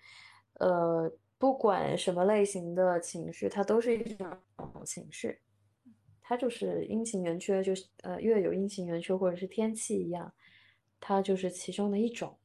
[0.56, 4.28] 呃，不管什么类型的情绪，它都是一种
[4.86, 5.40] 情绪。
[6.30, 10.32] 它就是阴晴圆缺，就是呃，月有阴晴圆缺，或者是天气一样，
[11.00, 12.38] 它就是其中的一种。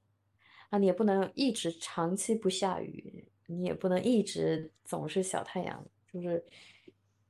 [0.71, 6.43] 啊，你也不能一直长期不下雨，你也不能一直总是小太阳，就是，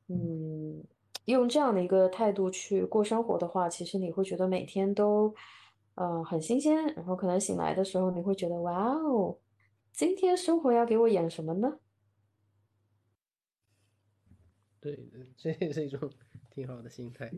[0.07, 0.85] 嗯。
[1.25, 5.35] 用这样的一个态度去过生活的话，其实你会觉得每天都，
[5.97, 6.87] 呃，很新鲜。
[6.95, 9.37] 然后可能醒来的时候，你会觉得，哇哦，
[9.93, 11.81] 今天生活要给我演什么呢？
[14.81, 15.99] 对，这也是一种
[16.55, 17.31] 挺好的心态。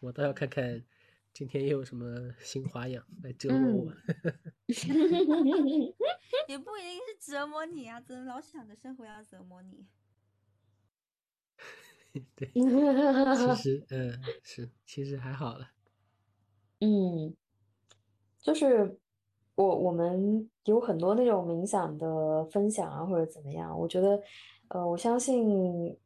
[0.00, 0.82] 我倒要看看
[1.32, 3.92] 今天又有什么新花样来折磨我。
[6.48, 9.86] 也不一定是折磨你啊，怎么老想着生活要折磨你？
[12.34, 15.70] 对，其实， 嗯，是，其实还好了。
[16.80, 17.34] 嗯，
[18.40, 18.98] 就是
[19.54, 23.78] 我我们有很多那种冥想的分享啊，或者怎么样。
[23.78, 24.22] 我觉得，
[24.68, 25.98] 呃，我相信，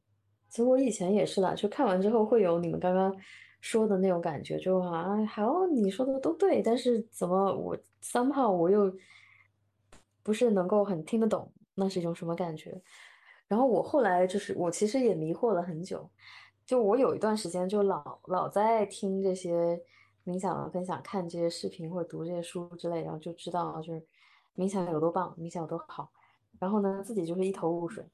[0.50, 3.16] 其实我以前也是啦，就看完之后会有你们刚刚
[3.60, 8.92] 说的那种感觉，就啊，好，你说的都对，但是怎么我 somehow 我又
[10.22, 12.82] 不是能够很听得懂，那是一种什么感觉？
[13.46, 16.10] 然后我后来就是，我其实也迷惑了很久，
[16.66, 19.80] 就我有一段时间就老老在听这些
[20.24, 24.02] 冥想的分享，看这些视频或者读这些书之类，然后就知道就是
[24.56, 26.10] 冥想有多棒，冥想有多好。
[26.60, 28.04] 然后呢，自己就是一头雾水。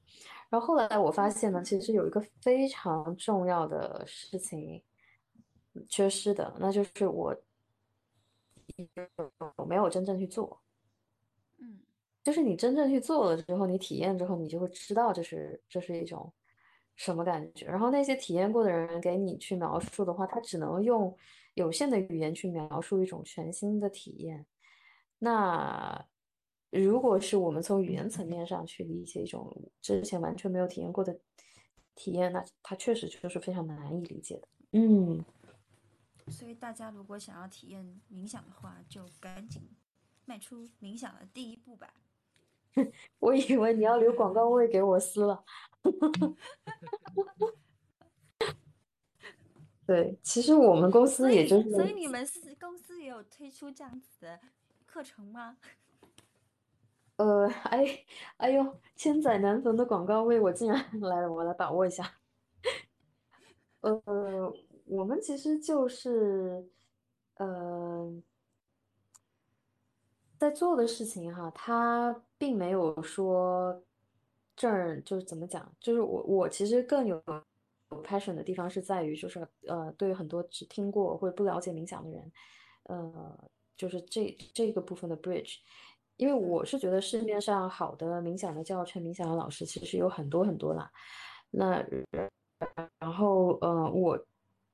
[0.49, 4.81] 然后后来我发现呢，其实有一个非常重要的事情
[5.87, 7.35] 缺失的，那就是我
[9.57, 10.59] 我没有真正去做。
[11.59, 11.79] 嗯
[12.23, 16.33] 就是你真正去做了之后，你体验之后，你就会知道这是这是一种
[16.97, 17.65] 什么感觉。
[17.65, 21.15] 然后那些体验过的人给你去描述的话，他只能用
[21.53, 24.45] 有限的语言去描述一种全新的体验。
[25.19, 26.05] 那
[26.81, 31.17] 如果是我们从语言层面上去理解一种之前完全没有体验过的
[31.95, 34.47] 体验，那它确实就是非常难以理解的。
[34.71, 35.23] 嗯，
[36.29, 39.61] 所以大家如果想要体验冥想的话，就赶紧
[40.25, 41.93] 迈出冥想的第一步吧。
[43.19, 45.43] 我以为你要留广告位给我撕了。
[49.85, 54.39] 对，其实我们公司也就是，所以你们是公司也有推出这样子的
[54.85, 55.57] 课程吗？
[57.19, 58.05] 呃， 哎，
[58.37, 62.19] 哎呦，千载难逢的广告位，我竟然 来了，我来把握一下。
[63.81, 64.01] 呃，
[64.85, 66.69] 我们其实就是，
[67.35, 68.21] 呃。
[70.39, 73.83] 在做的事情哈，他并没有说
[74.55, 77.15] 这儿就是怎么讲，就是我我其实更有
[77.89, 82.31] 有 passion 的地方是在于，就是呃，对于很多只听过或者不了解冥想的人，
[82.83, 85.55] 呃，就是这这个部分的 bridge，
[86.17, 90.91] 因为我是觉得市面上好的冥想的教程、冥想的老师其实有很多很多啦，
[91.49, 91.83] 那
[92.99, 94.19] 然后呃我。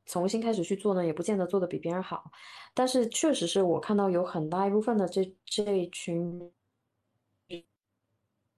[0.05, 2.29] 重新开始去做呢，也不见得做的比别人好，
[2.73, 6.51] 但是确实是我看到有很大一部分的这这一群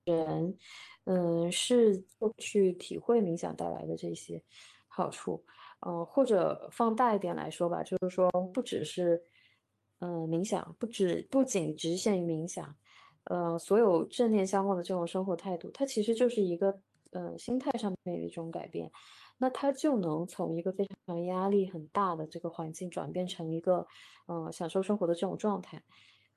[0.05, 0.57] 人，
[1.03, 2.03] 嗯，是
[2.39, 4.41] 去体会冥想带来的这些
[4.87, 5.45] 好处，
[5.85, 9.23] 嗯，或者放大一点来说吧，就是说不只是，
[9.99, 12.75] 嗯，冥想不止不仅局限于冥想，
[13.25, 16.79] 呃，所有正念相关的这种生活态度，它其实就是一个，
[17.11, 18.91] 呃，心态上面的一种改变。
[19.37, 23.85] 那他就能从一个非常压力很大的这个环境转变成一个，
[24.27, 25.83] 嗯，享受生活的这种状态。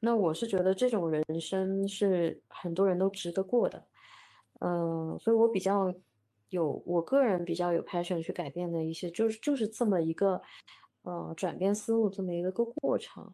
[0.00, 3.86] 那我是觉得这种人生是很多人都值得过的，
[4.60, 5.94] 嗯，所以我比较
[6.48, 10.40] 有我个人比较有 passion 去改变的一些，就是就是这么一个，
[11.02, 13.32] 呃转变思路这么一个个过程。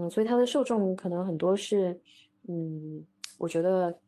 [0.00, 2.00] 嗯，所以它的受众可能很多是，
[2.46, 3.04] 嗯，
[3.36, 3.98] 我觉得，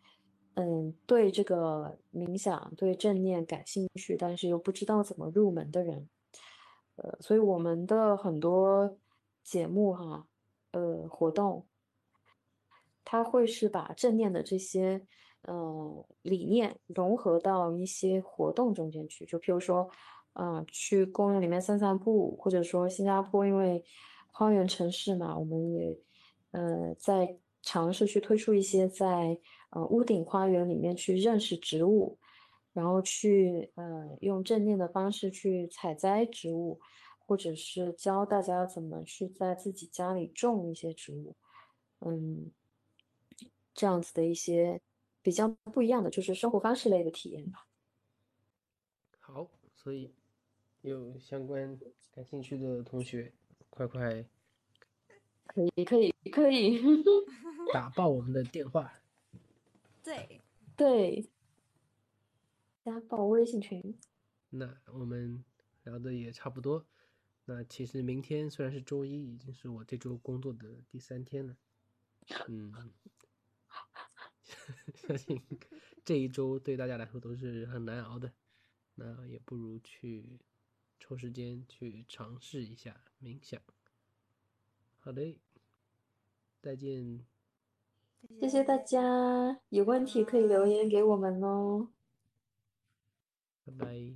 [0.55, 6.09] 嗯，对这个冥想、对正念感兴趣，但是又不知道怎么入门的人。
[6.95, 8.97] 呃，所以我们的很多
[9.43, 10.28] 节目哈，
[10.70, 11.66] 呃，活动，
[13.05, 15.05] 它会是把正念的这些
[15.43, 19.91] 呃理念融合到一些活动中间去，就譬如说，
[20.34, 23.82] 嗯，去公园里面散散步，或者说新加坡因为
[24.31, 25.99] 花园城市嘛，我们也
[26.53, 29.39] 呃在尝试去推出一些在
[29.70, 32.18] 呃屋顶花园里面去认识植物。
[32.72, 36.78] 然后去呃用正念的方式去采摘植物，
[37.18, 41.35] 或者是教大家怎么去在自己家里种一些植物，
[41.99, 42.53] 嗯，
[43.74, 44.81] 这样子的一些
[45.20, 47.66] 比较不一样的就是生活方式类的体验吧。
[49.18, 50.14] 好，所以
[50.83, 51.76] 有相关
[52.14, 53.33] 感兴趣的同学，
[53.71, 54.27] 快快
[55.47, 56.81] 可以可以可以
[57.73, 58.93] 打爆我们的电话。
[60.05, 60.43] 对
[60.77, 61.31] 对。
[62.83, 63.99] 加爆微信群。
[64.49, 65.45] 那我们
[65.85, 66.87] 聊的也差不多。
[67.45, 71.57] 那其实明天虽然是周一，已经是我这周工作的第三天了。
[72.49, 72.73] 嗯，
[74.95, 75.41] 相信
[76.05, 78.33] 这一周对大家来说都是很难熬的。
[78.95, 80.41] 那也不如去
[81.11, 83.61] 抽时间去尝试一下冥想。
[85.01, 85.41] 好嘞，
[86.63, 87.27] 再见。
[88.39, 91.89] 谢谢大家，有问题可以留言给我们哦。
[93.65, 94.15] 拜拜。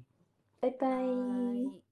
[0.61, 1.84] 拜拜。